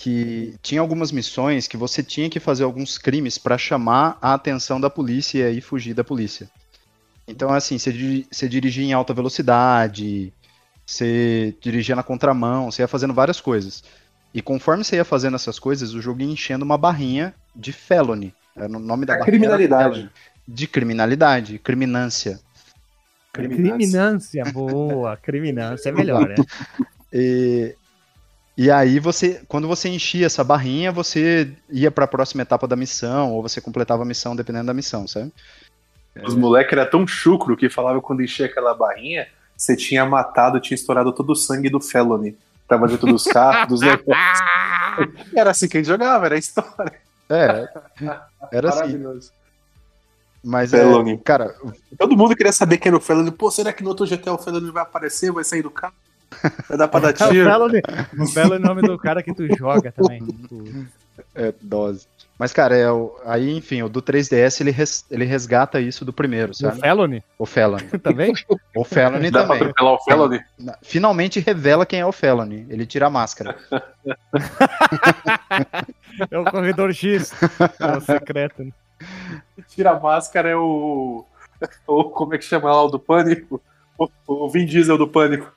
[0.00, 4.80] Que tinha algumas missões que você tinha que fazer alguns crimes para chamar a atenção
[4.80, 6.48] da polícia e fugir da polícia.
[7.28, 10.32] Então, assim, você, você dirigia em alta velocidade,
[10.86, 13.84] você dirigia na contramão, você ia fazendo várias coisas.
[14.32, 18.34] E conforme você ia fazendo essas coisas, o jogo ia enchendo uma barrinha de felony.
[18.56, 19.38] Era o nome da É barrinha.
[19.38, 20.10] criminalidade.
[20.48, 22.40] De criminalidade, criminância.
[23.34, 25.14] Criminância, boa.
[25.18, 26.36] Criminância é melhor, né?
[27.12, 27.74] E,
[28.62, 32.76] e aí você, quando você enchia essa barrinha, você ia para a próxima etapa da
[32.76, 35.32] missão, ou você completava a missão dependendo da missão, sabe?
[36.22, 40.74] Os moleques eram tão chucro que falava quando enchia aquela barrinha, você tinha matado, tinha
[40.74, 42.36] estourado todo o sangue do Felony.
[42.68, 44.38] Tava dentro dos carros, dos negócios.
[45.34, 47.00] Era assim que a gente jogava, era a história.
[47.30, 47.66] É,
[48.52, 48.78] era assim.
[48.80, 49.32] Maravilhoso.
[50.44, 51.16] Mas, é, Felony.
[51.16, 51.54] cara,
[51.98, 53.30] Todo mundo queria saber quem era o Felony.
[53.30, 55.94] Pô, será que no outro GTA o Felony vai aparecer, vai sair do carro?
[56.68, 57.50] Vai dar pra dar O tiro?
[57.50, 60.20] O é o nome do cara que tu joga também.
[60.24, 60.86] Tu-
[61.34, 62.06] é dose.
[62.38, 66.12] Mas, cara, é, o- aí, enfim, o do 3DS ele, res- ele resgata isso do
[66.14, 66.80] primeiro, O sabe?
[66.80, 67.84] Felony O Felony.
[68.02, 68.32] também?
[68.74, 69.62] O Felony Dá pra também.
[69.68, 70.40] atropelar o Felony?
[70.58, 72.64] Na- Finalmente revela quem é o Felony.
[72.70, 73.56] Ele tira a máscara.
[76.30, 77.32] É o corredor X.
[77.78, 78.62] É o secreto.
[78.64, 78.70] né?
[79.68, 81.24] Tira a máscara é o.
[81.86, 83.60] o como é que chama lá o do Pânico?
[83.98, 85.50] O, o Vin Diesel do Pânico.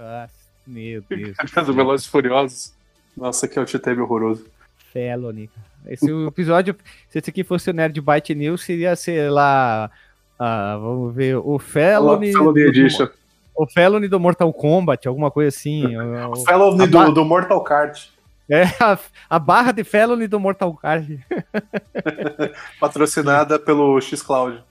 [0.00, 0.28] Ah,
[0.66, 1.36] meu Deus.
[1.66, 2.72] Dos Velozes Furiosos.
[3.16, 4.46] Nossa, que altiteme horroroso.
[4.92, 5.50] Felony.
[5.86, 6.74] Esse episódio,
[7.08, 9.90] se esse aqui fosse o Nerd Byte News, seria, sei lá.
[10.38, 11.36] ah, vamos ver.
[11.36, 12.32] O Felony.
[12.32, 13.08] Felony Edition.
[13.54, 15.84] O Felony do Mortal Kombat, alguma coisa assim.
[15.96, 18.06] o- o- Felony do, do Mortal Kart.
[18.48, 18.98] É a,
[19.28, 21.20] a barra de Felony do Mortal Kombat.
[22.80, 24.62] Patrocinada pelo X-Cloud.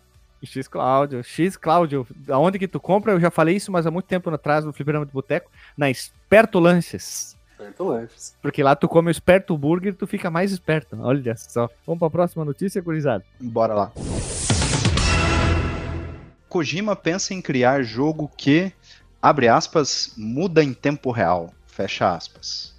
[0.44, 3.12] X Cláudio, X Cláudio, aonde que tu compra?
[3.12, 6.60] Eu já falei isso, mas há muito tempo atrás no Fliperama do Boteco, na Esperto
[6.60, 7.38] Lanches.
[7.58, 8.36] Certo, Lanches.
[8.42, 10.98] Porque lá tu come o Esperto Burger, tu fica mais esperto.
[11.02, 11.70] Olha só.
[11.86, 13.24] Vamos pra próxima notícia, gurizada.
[13.40, 13.92] Bora lá.
[16.48, 18.72] Kojima pensa em criar jogo que,
[19.22, 22.74] abre aspas, muda em tempo real, fecha aspas.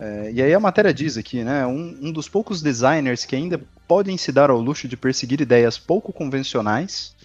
[0.00, 3.60] É, e aí a matéria diz aqui, né, um, um dos poucos designers que ainda
[3.88, 7.16] podem se dar ao luxo de perseguir ideias pouco convencionais,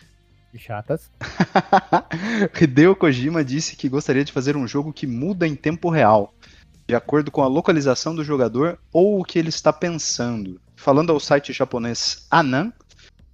[0.51, 1.09] Que chatas.
[2.59, 6.33] Hideo Kojima disse que gostaria de fazer um jogo que muda em tempo real,
[6.87, 10.61] de acordo com a localização do jogador ou o que ele está pensando.
[10.75, 12.71] Falando ao site japonês Anan,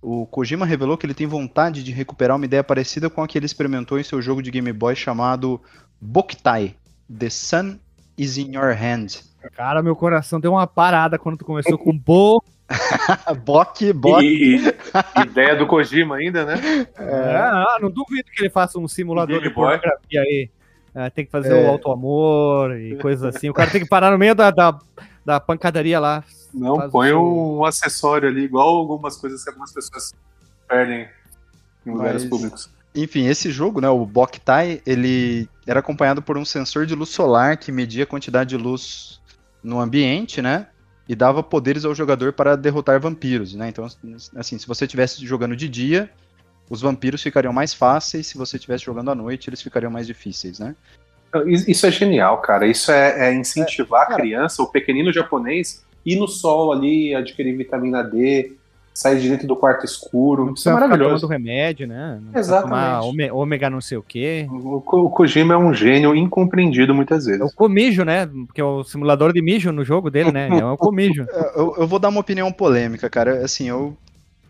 [0.01, 3.37] o Kojima revelou que ele tem vontade de recuperar uma ideia parecida com a que
[3.37, 5.61] ele experimentou em seu jogo de Game Boy chamado
[5.99, 6.75] Boktai,
[7.15, 7.79] The Sun
[8.17, 9.28] is in Your Hand.
[9.55, 12.43] Cara, meu coração deu uma parada quando tu começou com Bo.
[13.45, 14.23] Bok, Bok.
[14.23, 16.55] E, e- ideia do Kojima ainda, né?
[16.97, 20.49] Ah, não duvido que ele faça um simulador de pornografia aí.
[20.93, 21.65] Ah, tem que fazer É.
[21.65, 23.49] o auto-amor e coisas assim.
[23.49, 24.77] O cara tem que parar no meio da, da,
[25.25, 26.23] da pancadaria lá.
[26.53, 30.13] Não, põe seu- um acessório ali, igual algumas coisas que algumas pessoas
[30.67, 31.07] perdem
[31.85, 32.69] em lugares Mas- públicos.
[32.95, 37.55] Enfim, esse jogo, né, o Boktai, ele era acompanhado por um sensor de luz solar
[37.55, 39.18] que media a quantidade de luz
[39.63, 40.67] no ambiente, né?
[41.07, 43.69] E dava poderes ao jogador para derrotar vampiros, né?
[43.69, 43.87] Então,
[44.35, 46.09] assim, se você estivesse jogando de dia,
[46.69, 50.59] os vampiros ficariam mais fáceis, se você estivesse jogando à noite, eles ficariam mais difíceis,
[50.59, 50.75] né?
[51.45, 52.67] Isso é genial, cara.
[52.67, 54.21] Isso é, é incentivar a cara.
[54.21, 58.55] criança, o pequenino japonês, ir no sol ali, adquirir vitamina D,
[58.93, 60.43] sair de dentro do quarto escuro.
[60.43, 61.21] Não é precisa ficar maravilhoso.
[61.27, 62.19] tomando remédio, né?
[62.21, 62.69] Não Exatamente.
[62.69, 64.47] tomar ôme- ômega não sei o quê.
[64.51, 67.55] O, o Kojima é um gênio incompreendido muitas É o vezes.
[67.55, 68.25] comijo, né?
[68.47, 70.49] Porque é o simulador de mijo no jogo dele, né?
[70.49, 71.25] É o comijo.
[71.55, 73.43] Eu, eu vou dar uma opinião polêmica, cara.
[73.45, 73.95] Assim, eu,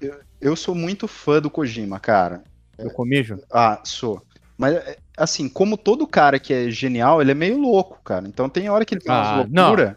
[0.02, 2.42] eu, eu sou muito fã do Kojima, cara.
[2.78, 3.40] É o comijo.
[3.52, 4.22] Ah, sou.
[4.58, 8.28] Mas, é, assim, como todo cara que é genial, ele é meio louco, cara.
[8.28, 9.96] Então tem hora que ele faz Ah, umas loucuras.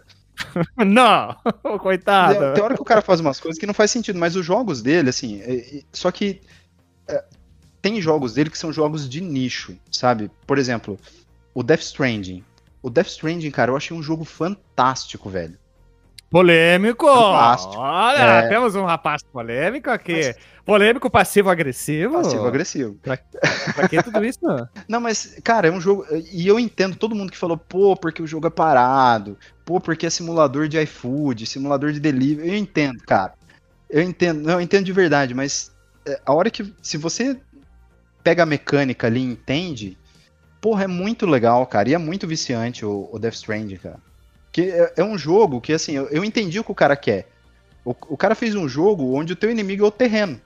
[0.84, 1.36] não!
[1.80, 2.55] Coitado.
[2.55, 4.82] Tem, hora que o cara faz umas coisas que não faz sentido, mas os jogos
[4.82, 5.40] dele, assim.
[5.42, 6.40] é- é- só que.
[7.09, 7.24] é,
[7.80, 10.30] tem jogos dele que são jogos de nicho, sabe?
[10.46, 10.98] Por exemplo,
[11.53, 12.44] o Death Stranding.
[12.80, 15.59] O Death Stranding, cara, eu achei um jogo fantástico, velho.
[16.33, 17.07] Polêmico!
[17.07, 17.74] Fantástico.
[17.76, 18.49] Olha, É.
[18.49, 20.35] temos um rapaz polêmico aqui.
[20.64, 22.14] Polêmico, passivo-agressivo.
[22.14, 22.99] Passivo-agressivo.
[23.03, 24.41] Pra que tudo isso?
[24.89, 26.07] Não, mas, cara, é um jogo.
[26.33, 30.07] E eu entendo todo mundo que falou, pô, porque o jogo é parado, pô, porque
[30.07, 32.49] é simulador de iFood, simulador de delivery.
[32.49, 33.35] Eu entendo, cara.
[33.91, 35.70] Eu entendo, não, eu entendo de verdade, mas
[36.07, 36.72] é, a hora que.
[36.80, 37.39] Se você
[38.24, 39.99] pega a mecânica ali e entende,
[40.62, 41.91] porra, é muito legal, cara.
[41.91, 43.99] E é muito viciante o, o Death Stranding, cara.
[44.53, 47.28] Que é, é um jogo que, assim, eu, eu entendi o que o cara quer.
[47.84, 50.40] O, o cara fez um jogo onde o teu inimigo é o terreno.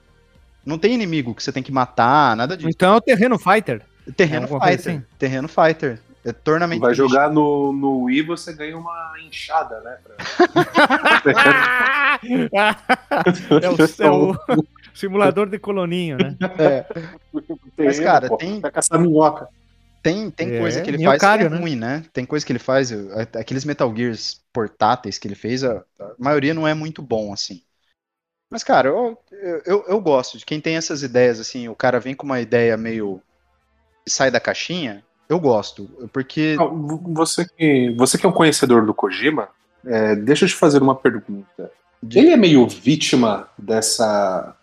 [0.65, 2.69] Não tem inimigo que você tem que matar, nada disso.
[2.69, 3.81] Então é o Terreno Fighter.
[4.15, 4.91] Terreno coisa Fighter.
[4.91, 5.03] assim?
[5.17, 5.99] Terreno Fighter.
[6.25, 9.97] É Tournament Vai jogar no, no Wii, você ganha uma enxada, né?
[13.61, 16.35] é, o, é o simulador de coloninho, né?
[16.59, 16.85] É,
[17.77, 19.47] Mas, cara, tem- Vai caçar minhoca.
[20.01, 21.57] Tem tem É, coisa que ele faz que é né?
[21.59, 22.03] ruim, né?
[22.13, 26.15] Tem coisa que ele faz, a- aqueles Metal Gears portáteis que ele fez, a, a
[26.17, 27.61] maioria não é muito bom, assim.
[28.49, 29.17] Mas, cara, eu,
[29.65, 32.77] eu, eu gosto de quem tem essas ideias, assim, o cara vem com uma ideia
[32.77, 33.21] meio
[34.07, 36.55] sai da caixinha, eu gosto, porque
[37.13, 39.49] você, que, você que é um conhecedor do Kojima,
[39.85, 41.71] é, deixa eu te fazer uma pergunta.
[42.13, 44.55] Ele é meio vítima dessa,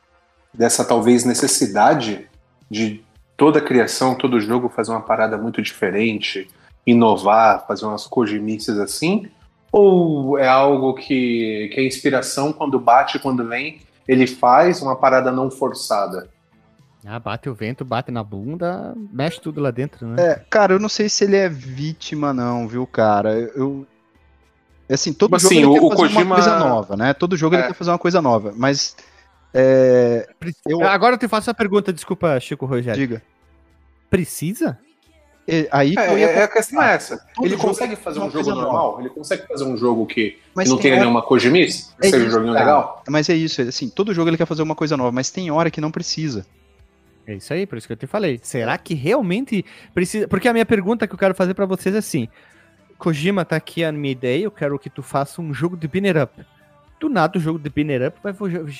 [0.53, 2.29] dessa talvez necessidade
[2.71, 3.05] de
[3.37, 6.49] toda criação, todo jogo fazer uma parada muito diferente,
[6.87, 9.27] inovar, fazer umas Kojimices assim?
[9.73, 15.33] Ou é algo que, que é inspiração quando bate, quando vem, ele faz uma parada
[15.33, 16.29] não forçada?
[17.07, 20.23] Ah, bate o vento, bate na bunda, mexe tudo lá dentro, né?
[20.23, 23.33] É, cara, eu não sei se ele é vítima, não, viu, cara?
[23.55, 23.87] Eu.
[24.89, 27.13] Assim, todo Tipo jogo assim, ele o- quer fazer Kojima- uma coisa nova, né?
[27.13, 27.59] Todo jogo É.
[27.59, 28.97] ele quer fazer uma coisa nova, mas.
[29.55, 30.29] É,
[30.67, 33.01] eu- Agora eu te faço a pergunta, desculpa, Chico Rogério.
[33.01, 33.23] diga.
[34.11, 34.79] Precisa?
[35.47, 37.19] É, aí que É, eu ia é, a questão é essa.
[37.35, 39.01] Todo Ele consegue fazer um jogo coisa normal?
[39.01, 41.91] Ele consegue fazer um jogo que, Mas que não tem tenha hora- nenhuma Kojimice?
[42.01, 42.65] Que É seja um joguinho cara.
[42.65, 43.03] legal?
[43.09, 45.71] Mas é isso, assim, todo jogo ele quer fazer uma coisa nova, mas tem hora
[45.71, 46.47] que não precisa.
[47.27, 48.41] É isso aí, por isso que eu te falei.
[48.43, 50.27] Será que realmente precisa?
[50.29, 52.27] Porque a minha pergunta que eu quero fazer pra vocês é assim:
[52.99, 56.23] Kojima, tá aqui a minha ideia, eu quero que tu faça um jogo de binner
[56.23, 56.33] up.
[57.01, 58.33] Do nada o jogo de binner up vai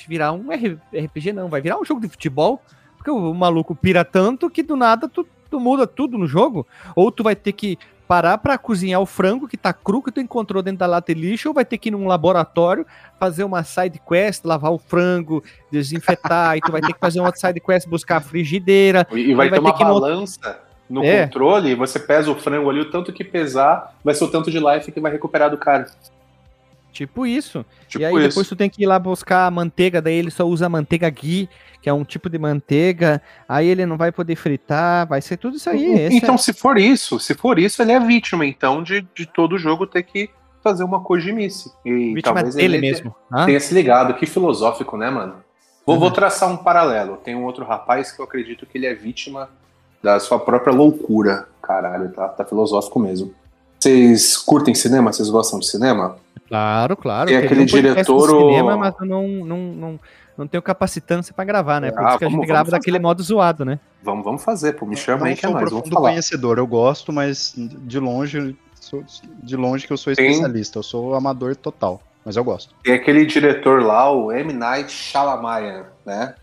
[0.07, 2.61] virar um RPG, não, vai virar um jogo de futebol,
[2.97, 6.65] porque o maluco pira tanto que do nada tu, tu muda tudo no jogo.
[6.95, 10.19] Ou tu vai ter que parar pra cozinhar o frango que tá cru que tu
[10.21, 12.85] encontrou dentro da lata de lixo, ou vai ter que ir num laboratório
[13.19, 17.35] fazer uma side quest, lavar o frango, desinfetar, e tu vai ter que fazer uma
[17.35, 19.07] side quest, buscar a frigideira.
[19.11, 20.59] E, vai Aí ter vai uma que no- balança
[20.89, 21.23] no É.
[21.25, 24.51] controle, e você pesa o frango ali, o tanto que pesar vai ser o tanto
[24.51, 25.87] de life que vai recuperar do cara.
[26.95, 27.65] Tipo isso.
[27.89, 28.27] Tipo e aí isso.
[28.29, 31.09] depois tu tem que ir lá buscar a manteiga, daí ele só usa a manteiga
[31.09, 31.49] ghee,
[31.81, 35.57] que é um tipo de manteiga, aí ele não vai poder fritar, vai ser tudo
[35.57, 35.83] isso aí.
[35.93, 39.25] esse então, é- se for isso, se for isso, ele é vítima, então, de, de
[39.25, 40.29] todo jogo ter que
[40.63, 41.69] fazer uma Kojimice.
[41.85, 43.13] E vítima talvez dele ele mesmo.
[43.31, 43.45] Hã?
[43.45, 44.13] tenha se ligado.
[44.15, 45.35] Que filosófico, né, mano?
[45.85, 46.01] Vou, Uhum.
[46.01, 47.17] vou traçar um paralelo.
[47.17, 49.49] Tem um outro rapaz que eu acredito que ele é vítima
[50.01, 51.47] da sua própria loucura.
[51.61, 53.31] Caralho, tá, tá filosófico mesmo.
[53.89, 55.13] Vocês curtem cinema?
[55.13, 56.17] Vocês gostam de cinema?
[56.47, 57.27] Claro, claro.
[57.27, 59.99] Tem aquele um diretor, de o- cinema, mas eu não, não, não,
[60.35, 61.91] não tenho capacitância pra gravar, né?
[61.91, 62.77] Por Ah, isso que a vamos- gente grava fazer.
[62.79, 63.79] daquele modo zoado, né?
[64.01, 64.87] Vamos, vamos fazer, pô.
[64.87, 65.69] Me chama Eu aí que é um nóis.
[65.69, 66.09] Vamos falar.
[66.09, 69.03] conhecedor, eu gosto, mas de longe, sou-
[69.43, 72.73] de longe que eu sou Tem- especialista, eu sou amador total, mas eu gosto.
[72.83, 74.51] Tem aquele diretor lá, o M.
[74.51, 76.33] Night Shyamalan, né?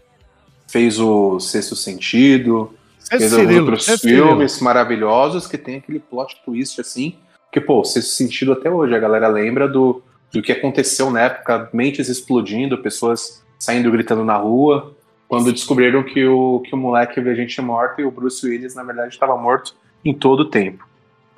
[0.68, 2.72] Fez o Sexto Sentido,
[3.10, 7.16] fez outros filmes maravilhosos que tem aquele plot twist assim,
[7.52, 11.68] que, pô, Sexto Sentido até hoje, a galera lembra do, do que aconteceu na época,
[11.72, 14.96] mentes explodindo, pessoas saindo gritando na rua,
[15.28, 18.82] quando descobriram que o, que o moleque vê gente morta e o Bruce Willis, na
[18.82, 19.74] verdade, estava morto
[20.04, 20.84] em todo o tempo.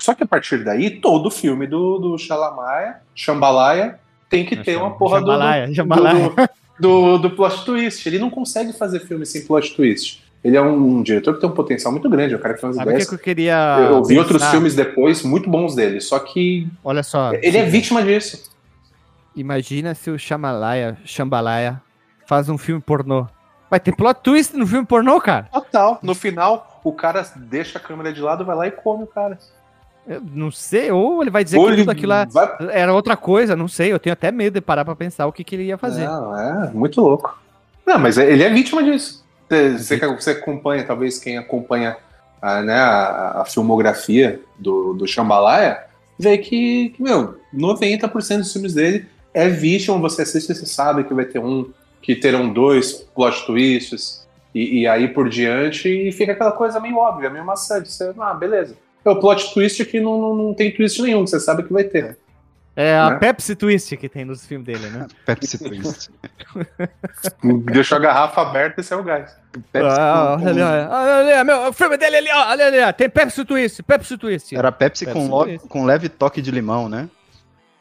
[0.00, 3.98] Só que a partir daí, todo filme do, do Shalamaia, Shambalaya
[4.30, 5.74] tem que ter uma porra do- Jambalaya, do,
[6.80, 8.04] do, do, do plot twist.
[8.08, 10.23] Ele não consegue fazer filme sem plot twist.
[10.44, 12.76] Ele é um, diretor que tem um potencial muito grande, é um cara que umas
[12.76, 13.08] Sabe ideias.
[13.08, 13.78] que eu queria.
[13.90, 17.32] Eu vi outros filmes depois, muito bons dele, só que Olha só.
[17.32, 18.52] ele é vítima disso.
[19.34, 21.80] Imagina se o Shamalaya, Shambalaya
[22.26, 23.26] faz um filme pornô.
[23.70, 25.48] Vai ter plot twist no filme pornô, cara?
[25.50, 25.98] Total.
[26.02, 29.38] No final, o cara deixa a câmera de lado, vai lá e come o cara.
[30.06, 32.46] Eu não sei, ou ele vai dizer Ou que tudo aquilo lá vai...
[32.70, 33.90] era outra coisa, não sei.
[33.90, 36.06] Eu tenho até medo de parar pra pensar o que, que ele ia fazer.
[36.06, 37.42] Não, é muito louco.
[37.86, 39.23] Não, mas ele é vítima disso.
[39.48, 41.96] Você, você, que- você acompanha, talvez quem acompanha
[42.40, 45.82] a, né, a, a filmografia do, do Shambalaya,
[46.18, 49.98] vê que, que, meu, 90% dos filmes dele é vítima.
[49.98, 51.70] Você assiste e você sabe que vai ter um,
[52.02, 54.24] que terão dois plot twists,
[54.54, 57.90] e, e aí por diante, e fica aquela coisa meio óbvia, meio maçante.
[57.90, 58.76] Você, ah, beleza.
[59.04, 61.84] É o plot twist que não, não, não tem twist nenhum, você sabe que vai
[61.84, 62.16] ter.
[62.76, 63.18] É a Né?
[63.18, 65.06] Pepsi Twist que tem nos filmes dele, né?
[65.24, 66.10] Pepsi Twist.
[67.72, 69.36] Deixou a garrafa aberta e saiu o gás.
[69.72, 72.92] Pepsi Ah, com- olha ali, olha, meu, o filme dele ali, ó, olha ali, ó,
[72.92, 74.56] tem Pepsi Twist, Pepsi Twist.
[74.56, 75.68] Era Pepsi, Pepsi com, lo- Twist.
[75.68, 77.08] com leve toque de limão, né?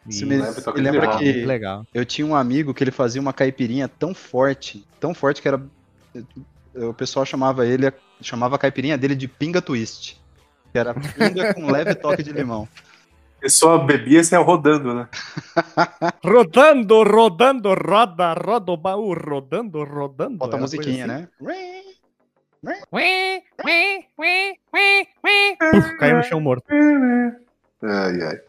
[0.06, 0.36] Você me,
[0.76, 1.86] lembra que Legal.
[1.94, 5.62] eu tinha um amigo que ele fazia uma caipirinha tão forte, tão forte que era.
[6.76, 7.92] O pessoal chamava ele,
[8.22, 10.22] chamava a caipirinha dele de pinga twist.
[10.74, 12.68] Que era pinga com leve toque de limão.
[13.44, 15.08] E só bebia e saia rodando, né?
[16.24, 20.38] Rodando, rodando, roda, roda o baú, rodando, rodando.
[20.38, 21.14] Falta a Era musiquinha, assim.
[21.14, 21.28] né?
[25.60, 26.64] Puf, caiu no chão morto.
[27.84, 28.40] Ai, ai.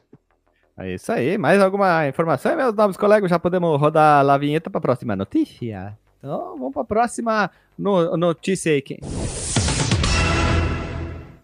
[0.76, 1.36] É isso aí.
[1.38, 3.30] Mais alguma informação, meus novos colegas?
[3.30, 5.97] Já podemos rodar a vinheta para a próxima notícia?
[6.18, 8.80] Então, vamos para a próxima no- notícia aí.
[8.82, 8.99] Quem-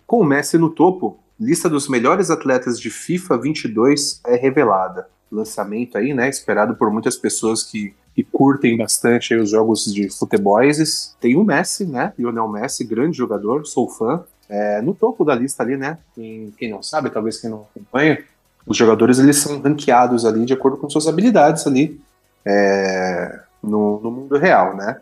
[0.06, 5.08] Com o Messi no topo, lista dos melhores atletas de FIFA 22 é revelada.
[5.32, 6.28] Lançamento aí, né?
[6.28, 11.16] Esperado por muitas pessoas que, que curtem bastante os jogos de futebols.
[11.20, 12.12] Tem o Messi, né?
[12.18, 14.22] Lionel Messi, grande jogador, sou fã.
[14.48, 15.98] É, no topo da lista ali, né?
[16.14, 18.22] Quem, quem não sabe, talvez quem não acompanha,
[18.66, 22.00] os jogadores eles são ranqueados ali de acordo com suas habilidades ali
[22.44, 25.00] é, no, no mundo real, né?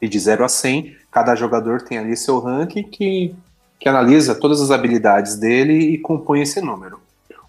[0.00, 3.34] E de 0 a 100, cada jogador tem ali seu ranking que
[3.80, 7.00] que analisa todas as habilidades dele e compõe esse número.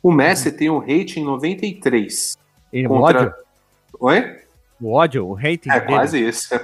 [0.02, 2.38] O Messi tem um rating 93.
[2.74, 3.20] E o Contra...
[3.20, 3.34] ódio?
[4.00, 4.38] Oi?
[4.82, 5.86] O ódio, o rating É dele?
[5.86, 6.56] quase isso.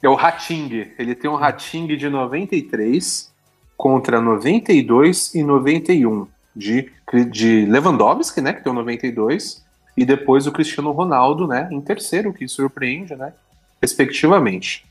[0.00, 0.92] é o Rating.
[0.96, 3.32] Ele tem um rating de 93
[3.76, 6.92] contra 92 e 91 de,
[7.30, 9.64] de Lewandowski, né, que tem o 92,
[9.96, 13.32] e depois o Cristiano Ronaldo, né, em terceiro, que surpreende, né,
[13.80, 14.87] respectivamente.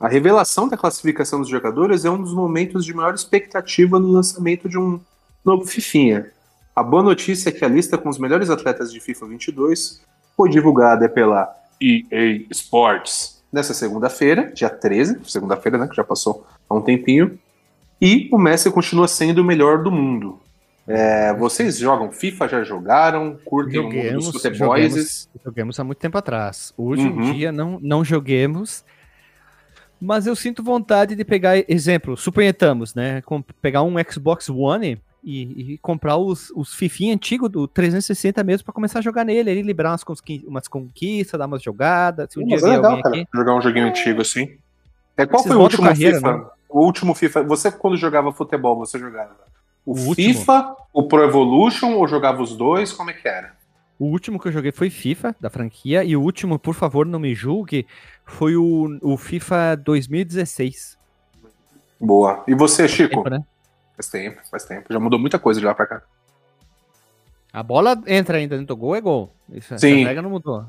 [0.00, 4.66] A revelação da classificação dos jogadores é um dos momentos de maior expectativa no lançamento
[4.66, 4.98] de um
[5.44, 6.30] novo Fifinha.
[6.74, 10.00] A boa notícia é que a lista com os melhores atletas de FIFA 22
[10.34, 16.74] foi divulgada pela EA Sports nessa segunda-feira, dia 13, segunda-feira, né, que já passou há
[16.74, 17.38] um tempinho,
[18.00, 20.40] e o Messi continua sendo o melhor do mundo.
[20.88, 24.40] É, vocês jogam FIFA, já jogaram, curtem o mundo Joguemos, dos
[25.78, 26.72] há muito tempo atrás.
[26.76, 27.22] Hoje Uhum.
[27.22, 28.82] em dia não, não joguemos.
[30.00, 33.20] Mas eu sinto vontade de pegar, exemplo, suponhamos, né?
[33.22, 38.64] com- Pegar um Xbox One e, e comprar os, os Fifinha antigos do 360 mesmo
[38.64, 39.50] pra começar a jogar nele.
[39.50, 40.02] Ele liberar umas,
[40.46, 42.32] umas conquistas, dar umas jogadas.
[42.32, 43.28] Se um dia é legal, alguém cara, aqui.
[43.34, 44.56] jogar um joguinho antigo assim.
[45.16, 46.32] É, qual Esses foi o último carreira, FIFA?
[46.38, 46.44] né?
[46.68, 47.42] O último FIFA.
[47.42, 49.36] Você, quando jogava futebol, você jogava
[49.84, 50.14] o, O último.
[50.34, 52.90] FIFA, o Pro Evolution ou jogava os dois?
[52.92, 53.52] Como é que era?
[53.98, 56.02] O último que eu joguei foi FIFA, da franquia.
[56.02, 57.86] E o último, por favor, não me julgue,
[58.30, 60.98] foi o, o FIFA 2016.
[62.00, 62.42] Boa.
[62.46, 63.16] E você, Chico?
[63.16, 63.44] Tempo, né?
[63.96, 64.86] Faz tempo, faz tempo.
[64.90, 66.02] Já mudou muita coisa de lá pra cá.
[67.52, 69.34] A bola entra ainda dentro do gol, é gol.
[69.52, 70.04] Isso, essa Sim.
[70.04, 70.64] regra não mudou.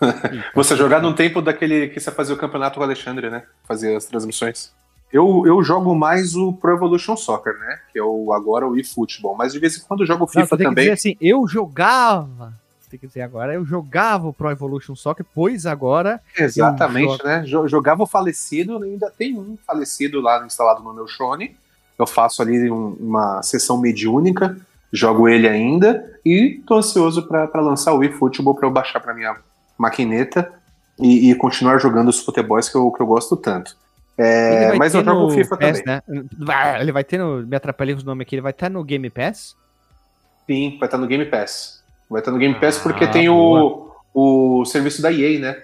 [0.54, 3.44] Você jogar no tempo daquele que você fazia o campeonato com o Alexandre, né?
[3.64, 4.74] Fazia as transmissões.
[5.10, 7.80] Eu, eu jogo mais o Pro Evolution Soccer, né?
[7.90, 9.34] Que é o agora o eFootball.
[9.34, 10.84] Mas de vez em quando eu jogo Não, FIFA você tem que também.
[10.84, 12.52] dizer assim, eu jogava.
[12.86, 16.20] Você tem que dizer agora, eu jogava o Pro Evolution Soccer, pois agora.
[16.38, 17.42] Exatamente, né?
[17.44, 21.56] Jo- Jogava o falecido, ainda tem um falecido lá instalado no meu Shone.
[21.98, 24.56] Eu faço ali um- uma sessão mediúnica,
[24.92, 29.12] jogo ele ainda e tô ansioso pra pra lançar o eFootball pra eu baixar pra
[29.12, 29.34] minha
[29.76, 30.52] maquineta
[30.96, 33.76] e, e continuar jogando os futebols que eu, que eu gosto tanto.
[34.16, 36.02] É, mas eu jogo FIFA PES, também.
[36.06, 36.24] Né?
[36.38, 37.44] Vai, Ele vai ter no.
[37.44, 39.56] Me atrapalhei os nomes aqui, ele vai estar no Game Pass.
[40.46, 41.84] Sim, vai estar no Game Pass.
[42.08, 45.62] Vai estar no Game Pass porque Ah, tem o, o serviço da EA, né?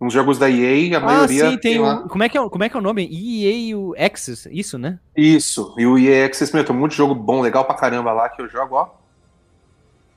[0.00, 2.04] Uns jogos da EA, a maioria ah, sim, tem lá.
[2.04, 2.08] o.
[2.08, 3.08] Como é, que é, o- como é que é o nome?
[3.10, 5.00] EA o Access, isso, né?
[5.16, 8.12] Isso, e o EA Access, meu, tem um monte de jogo bom, legal pra caramba
[8.12, 8.90] lá que eu jogo, ó.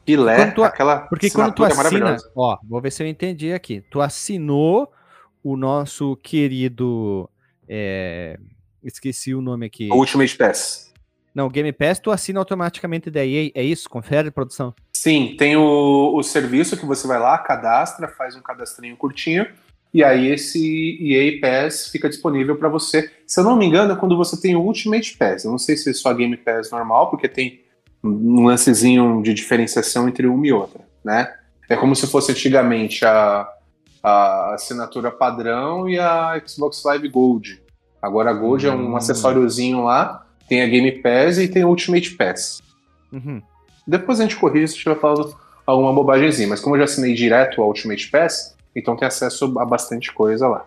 [0.05, 2.31] Quando tu- aquela Porque quando tu assina, maravilhosa.
[2.35, 3.81] ó, vou ver se eu entendi aqui.
[3.89, 4.91] Tu assinou
[5.43, 7.29] o nosso querido,
[7.67, 8.37] é,
[8.83, 9.87] esqueci o nome aqui.
[9.91, 10.91] O Ultimate Pass.
[11.33, 13.89] Não, Game Pass tu assina automaticamente da EA, é isso?
[13.89, 14.73] Confere produção.
[15.01, 19.47] Sim, tem o, o serviço que você vai lá, cadastra, faz um cadastrinho curtinho,
[19.91, 23.09] e aí esse EA Pass fica disponível pra você.
[23.25, 25.43] Se eu não me engano, é quando você tem o Ultimate Pass.
[25.43, 27.63] Eu não sei se é só Game Pass normal, porque tem
[28.03, 31.33] um lancezinho de diferenciação entre uma e outra, né?
[31.67, 33.49] É como se fosse antigamente a,
[34.03, 37.59] a assinatura padrão e a Xbox Live Gold.
[37.99, 38.95] Agora a Gold é um Hum.
[38.95, 42.61] acessóriozinho lá, tem a Game Pass e tem o Ultimate Pass.
[43.11, 43.41] Uhum.
[43.85, 47.61] Depois a gente corrige se estiver falando alguma bobagemzinha, mas como eu já assinei direto
[47.61, 50.65] ao Ultimate Pass, então tem acesso a bastante coisa lá.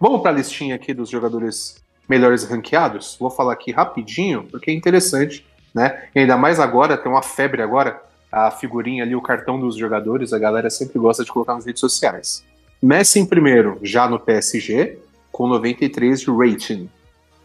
[0.00, 3.16] Vamos para a listinha aqui dos jogadores melhores ranqueados?
[3.18, 6.04] Vou falar aqui rapidinho, porque é interessante, né?
[6.14, 10.32] E ainda mais agora, tem uma febre agora, a figurinha ali, o cartão dos jogadores,
[10.32, 12.44] a galera sempre gosta de colocar nas redes sociais.
[12.82, 14.98] Messi em primeiro, já no PSG,
[15.30, 16.90] com 93 de rating.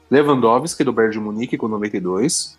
[0.10, 2.58] Lewandowski, do Bayern de Munique, com 92.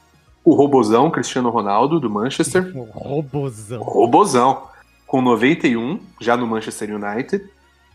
[0.48, 2.72] O Robozão, Cristiano Ronaldo, do Manchester.
[2.74, 3.82] O robozão.
[3.82, 4.62] Robozão,
[5.06, 7.44] com 91, já no Manchester United.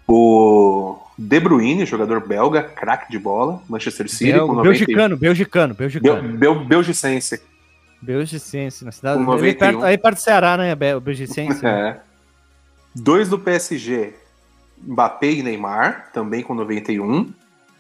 [0.08, 4.64] O De Bruyne, jogador belga, craque de bola, Manchester City, Bel- com 91.
[4.86, 6.22] Belgicano, belgicano, belgicano.
[6.38, 7.42] Bel, Bel, Belgicense.
[8.00, 9.16] Belgicense, na cidade.
[9.24, 9.58] Com ali 91.
[9.58, 10.76] perto, aí perto do Ceará, né?
[10.76, 11.66] Bel- Belgicense.
[11.66, 11.98] É.
[12.96, 14.14] Dois do PSG,
[14.86, 17.32] Mbappé e Neymar, também com 91.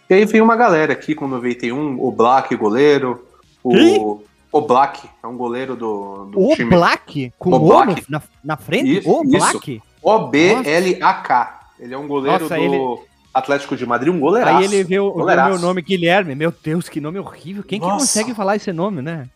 [0.09, 3.23] E aí vem uma galera aqui com 91, o Black, goleiro,
[3.63, 3.75] o,
[4.13, 4.23] o
[4.61, 6.69] Black, é um goleiro do, do O time.
[6.69, 7.33] Black?
[7.39, 8.99] Com O o, na, na frente?
[8.99, 9.23] Isso, o.
[9.23, 9.81] Black?
[10.01, 11.59] O-B-L-A-K.
[11.79, 12.99] Ele é um goleiro Nossa, do ele-
[13.33, 14.57] Atlético de Madrid, um goleiraço.
[14.59, 16.35] Aí ele vê o, o meu nome Guilherme.
[16.35, 17.63] Meu Deus, que nome horrível.
[17.63, 17.99] Quem que Nossa.
[18.05, 19.27] consegue falar esse nome, né?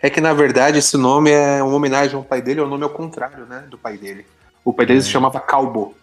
[0.00, 2.82] É que, na verdade, esse nome é uma homenagem ao pai dele, é o nome
[2.84, 4.24] ao contrário, né, do pai dele.
[4.64, 5.94] O pai dele se chamava Calbo.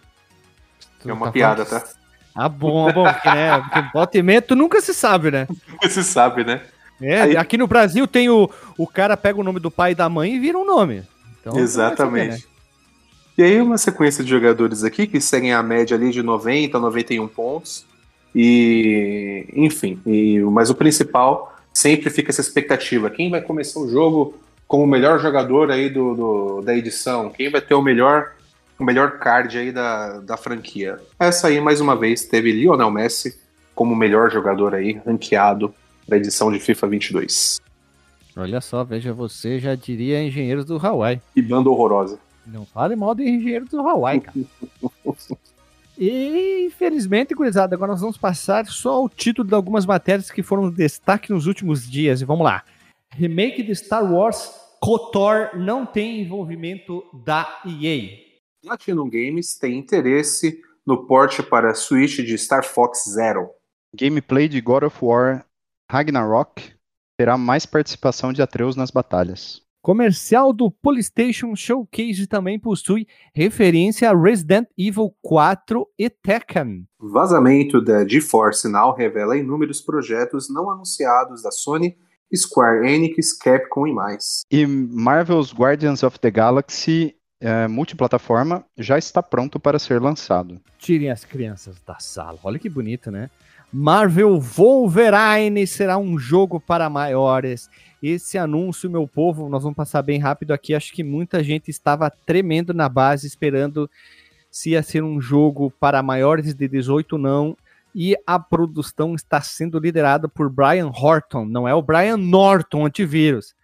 [1.04, 1.90] É uma Tá piada, falando- tá?
[2.34, 3.60] Ah, bom, bom, porque, né?
[3.60, 5.46] Porque volta e meia, tu nunca se sabe, né?
[5.82, 6.60] Você sabe, né?
[7.02, 8.48] É, Aí- Aqui no Brasil tem o,
[8.78, 11.02] o cara pega o nome do pai e da mãe e vira um nome.
[11.40, 12.30] Então, Exatamente.
[12.36, 12.38] né?
[13.38, 16.80] E aí uma sequência de jogadores aqui que seguem a média ali de 90 a
[16.80, 17.86] 91 pontos.
[18.34, 23.08] E enfim, e, mas o principal sempre fica essa expectativa.
[23.10, 24.34] Quem vai começar o jogo
[24.66, 27.30] como o melhor jogador aí do, do- da edição?
[27.30, 28.32] Quem vai ter o melhor
[28.78, 30.98] o melhor card aí da, da franquia?
[31.18, 33.38] Essa aí, mais uma vez, teve Lionel Messi
[33.74, 35.72] como o melhor jogador aí, ranqueado
[36.06, 37.60] da edição de FIFA 22.
[38.36, 41.20] Olha só, veja você, já diria engenheiros do Hawaii.
[41.34, 42.18] Que banda horrorosa.
[42.46, 44.38] Não fale mal de engenheiro do Hawaii, cara.
[45.98, 50.70] E, infelizmente, gurizada, agora nós vamos passar só o título de algumas matérias que foram
[50.70, 52.20] destaque nos últimos dias.
[52.20, 52.64] E vamos lá.
[53.10, 54.50] Remake de Star Wars
[54.80, 58.08] KOTOR não tem envolvimento da EA.
[58.62, 63.50] Platinum Games tem interesse no porte para Switch de Star Fox Zero.
[63.94, 65.44] Gameplay de God of War
[65.92, 66.72] Ragnarok
[67.18, 69.60] terá mais participação de Atreus nas batalhas.
[69.82, 76.86] Comercial do PlayStation Showcase também possui referência a Resident Evil 4 e Tekken.
[76.98, 81.94] Vazamento da GeForce Now revela inúmeros projetos não anunciados da Sony,
[82.34, 84.44] Square Enix, Capcom e mais.
[84.50, 90.58] E Marvel's Guardians of the Galaxy eh, multiplataforma já está pronto para ser lançado.
[90.78, 92.38] Tirem as crianças da sala.
[92.44, 93.28] Olha que bonito, né?
[93.72, 97.70] Marvel Wolverine será um jogo para maiores.
[98.02, 100.74] Esse anúncio, meu povo, nós vamos passar bem rápido aqui.
[100.74, 103.88] Acho que muita gente estava tremendo na base, esperando
[104.50, 107.56] se ia ser um jogo para maiores de 18 ou não.
[107.94, 111.46] E a produção está sendo liderada por Brian Horton.
[111.46, 113.54] Não é o Brian Norton antivírus.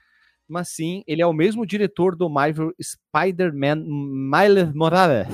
[0.48, 5.28] Mas sim, ele é o mesmo diretor do Marvel Spider-Man Miles Morales.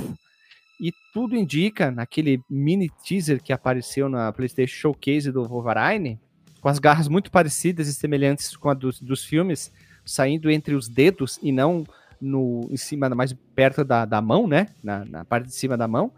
[0.81, 6.19] E tudo indica, naquele mini teaser que apareceu na PlayStation Showcase do Wolverine,
[6.61, 9.73] com as garras muito parecidas e semelhantes com a dos, dos filmes,
[10.05, 11.85] saindo entre os dedos e não
[12.21, 14.69] no em cima, mais perto da, da mão, né?
[14.83, 16.11] Na, na parte de cima da mão.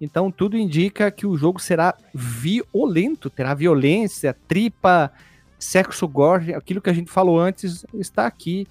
[0.00, 5.12] Então tudo indica que o jogo será violento, terá violência, tripa,
[5.58, 8.66] sexo gore, aquilo que a gente falou antes está aqui.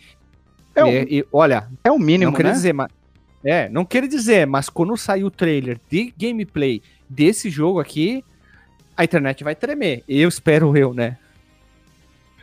[0.73, 2.55] É o- E- e, olha, É o mínimo, não queria né?
[2.55, 2.89] dizer, mas.
[3.43, 8.23] É, não queria dizer, mas quando sair o trailer de gameplay desse jogo aqui,
[8.95, 10.03] a internet vai tremer.
[10.07, 11.17] Eu espero eu, né?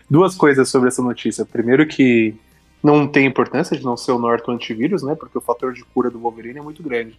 [0.08, 1.44] Duas coisas sobre essa notícia.
[1.44, 2.34] Primeiro que
[2.82, 5.14] não tem importância de não ser o Norton antivírus, né?
[5.14, 7.18] Porque o fator de cura do Wolverine é muito grande.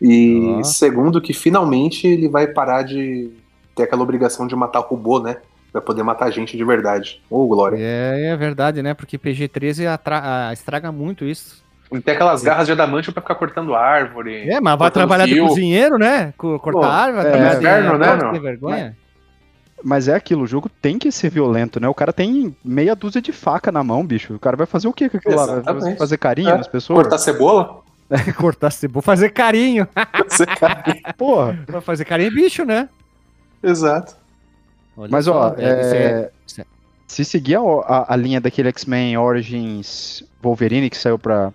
[0.00, 0.64] E Ah.
[0.64, 3.30] segundo que finalmente ele vai parar de
[3.74, 5.38] ter aquela obrigação de matar robô, né?
[5.72, 7.20] Vai poder matar gente de verdade.
[7.28, 7.76] Ô, Glória.
[7.78, 8.94] É, é verdade, né?
[8.94, 11.62] Porque PG-13 atra- ah, estraga muito isso.
[11.90, 14.48] Ele tem aquelas garras de adamante pra ficar cortando árvore.
[14.50, 16.34] É, mas vai trabalhar de cozinheiro, né?
[16.36, 18.40] Co- Cortar Pô, árvore, é inverno, né, não?
[18.40, 18.96] vergonha.
[19.84, 21.86] Mas é aquilo, o jogo tem que ser violento, né?
[21.88, 24.34] O cara tem meia dúzia de faca na mão, bicho.
[24.34, 25.60] O cara vai fazer o que com aquilo lá?
[25.60, 26.98] Vai fazer carinho É, nas pessoas?
[27.02, 27.80] Cortar cebola?
[28.36, 29.86] Cortar cebola, fazer carinho.
[30.28, 30.82] Você cai.
[31.16, 31.58] Porra.
[31.68, 32.88] Vai fazer carinho em bicho, né?
[33.62, 34.16] Exato.
[34.96, 36.64] Olha Mas, só, ó, é, é-
[37.06, 41.52] se seguir a, a- a linha daquele X-Men Origins Wolverine que saiu pra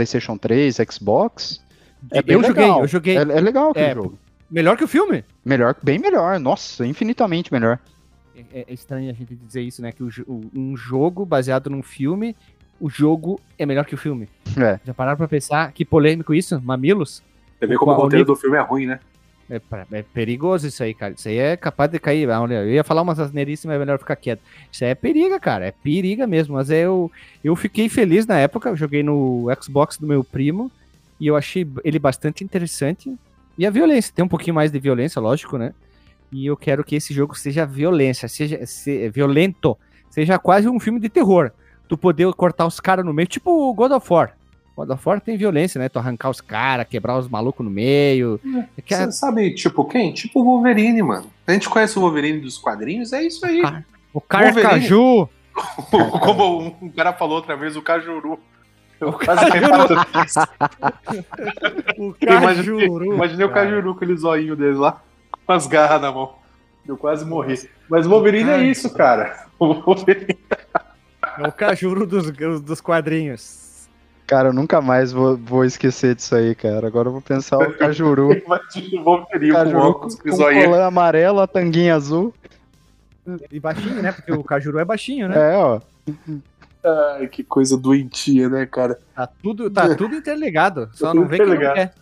[0.00, 1.62] PlayStation 3, Xbox,
[2.10, 2.80] é bem eu joguei, legal.
[2.80, 3.16] eu joguei.
[3.18, 4.18] É, é legal aquele É, jogo.
[4.50, 5.22] Melhor que o filme?
[5.44, 6.40] Melhor, bem melhor.
[6.40, 7.78] Nossa, infinitamente melhor.
[8.52, 9.92] É, é estranho a gente dizer isso, né?
[9.92, 12.34] Que o o- um jogo baseado num filme,
[12.80, 14.26] o jogo é melhor que o filme.
[14.56, 14.80] É.
[14.84, 15.70] Já pararam pra pensar?
[15.72, 16.58] Que polêmico isso?
[16.62, 17.22] Mamilos?
[17.58, 18.98] Você vê como o Qual roteiro do filme é ruim, né?
[19.50, 19.60] É,
[19.98, 21.14] é perigoso isso aí, cara.
[21.16, 22.30] Isso aí é capaz de cair.
[22.30, 24.40] Ah, eu ia falar umas asneiríssimas, mas é melhor ficar quieto.
[24.70, 25.66] Isso aí é periga, cara.
[25.66, 26.54] É periga mesmo.
[26.54, 27.10] Mas eu,
[27.42, 28.68] eu fiquei feliz na época.
[28.68, 30.70] Eu joguei no Xbox do meu primo
[31.18, 33.12] e eu achei ele bastante interessante.
[33.58, 35.74] E a violência, tem um pouquinho mais de violência, lógico, né?
[36.32, 39.76] E eu quero que esse jogo seja violência, seja se- violento,
[40.08, 41.50] seja quase um filme de terror.
[41.88, 44.36] Tu poder cortar os caras no meio, tipo o God of War.
[44.80, 45.88] God of War tem violência, né?
[45.88, 48.40] Tu arrancar os caras, quebrar os malucos no meio.
[48.76, 50.12] É que Você sabe, tipo, quem?
[50.12, 51.30] Tipo o Wolverine, mano.
[51.46, 53.62] A gente conhece o Wolverine dos quadrinhos, é isso aí.
[53.62, 55.28] Cara, O Carcaju.
[56.20, 58.38] Como um cara falou outra vez, o Cajuru.
[59.00, 59.98] Eu O quase Cajuru.
[61.98, 65.02] O Imaginei, imaginei o Cajuru com aquele zoinho dele lá,
[65.46, 66.34] com as garras na mão.
[66.86, 67.68] Eu quase morri.
[67.88, 69.46] Mas o Wolverine é isso, cara.
[69.58, 70.38] O Wolverine.
[71.38, 72.30] É o Cajuru dos,
[72.62, 73.69] dos quadrinhos.
[74.30, 76.86] Cara, eu nunca mais vou, vou esquecer disso aí, cara.
[76.86, 78.32] Agora eu vou pensar o Cajuru.
[78.32, 82.32] Imagina o Wolverine Cajuru com com, com colã amarelo, a tanguinha azul.
[83.50, 84.12] E baixinho, né?
[84.12, 85.34] Porque o Cajuru é baixinho, né?
[85.36, 85.80] É, ó.
[86.84, 89.00] Ai, que coisa doentia, né, cara?
[89.16, 90.88] Tá tudo, tá tudo interligado.
[90.92, 91.92] Só Tudo não vê quem não quer.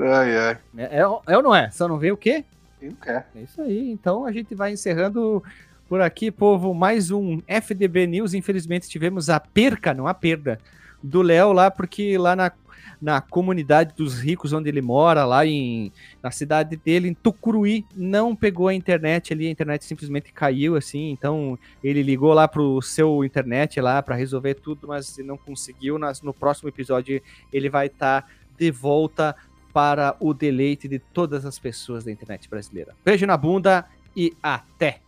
[0.00, 0.58] Ai, ai.
[0.78, 1.70] É, é, é ou não é?
[1.70, 2.44] Só não vê o quê?
[2.80, 3.28] Quem não quer?
[3.36, 3.88] É isso aí.
[3.88, 5.40] Então a gente vai encerrando
[5.88, 8.34] por aqui, povo, mais um FDB News.
[8.34, 10.58] Infelizmente tivemos a perca, não a perda,
[11.02, 12.52] do Léo lá, porque lá na,
[13.00, 15.92] na comunidade dos ricos onde ele mora, lá em,
[16.22, 21.10] na cidade dele, em Tucuruí, não pegou a internet ali, a internet simplesmente caiu assim,
[21.10, 25.98] então ele ligou lá pro seu internet lá para resolver tudo, mas não conseguiu.
[25.98, 27.22] Nas, no próximo episódio
[27.52, 28.28] ele vai estar
[28.58, 29.34] de volta
[29.72, 32.96] para o deleite de todas as pessoas da internet brasileira.
[33.04, 33.86] Beijo na bunda
[34.16, 35.07] e até!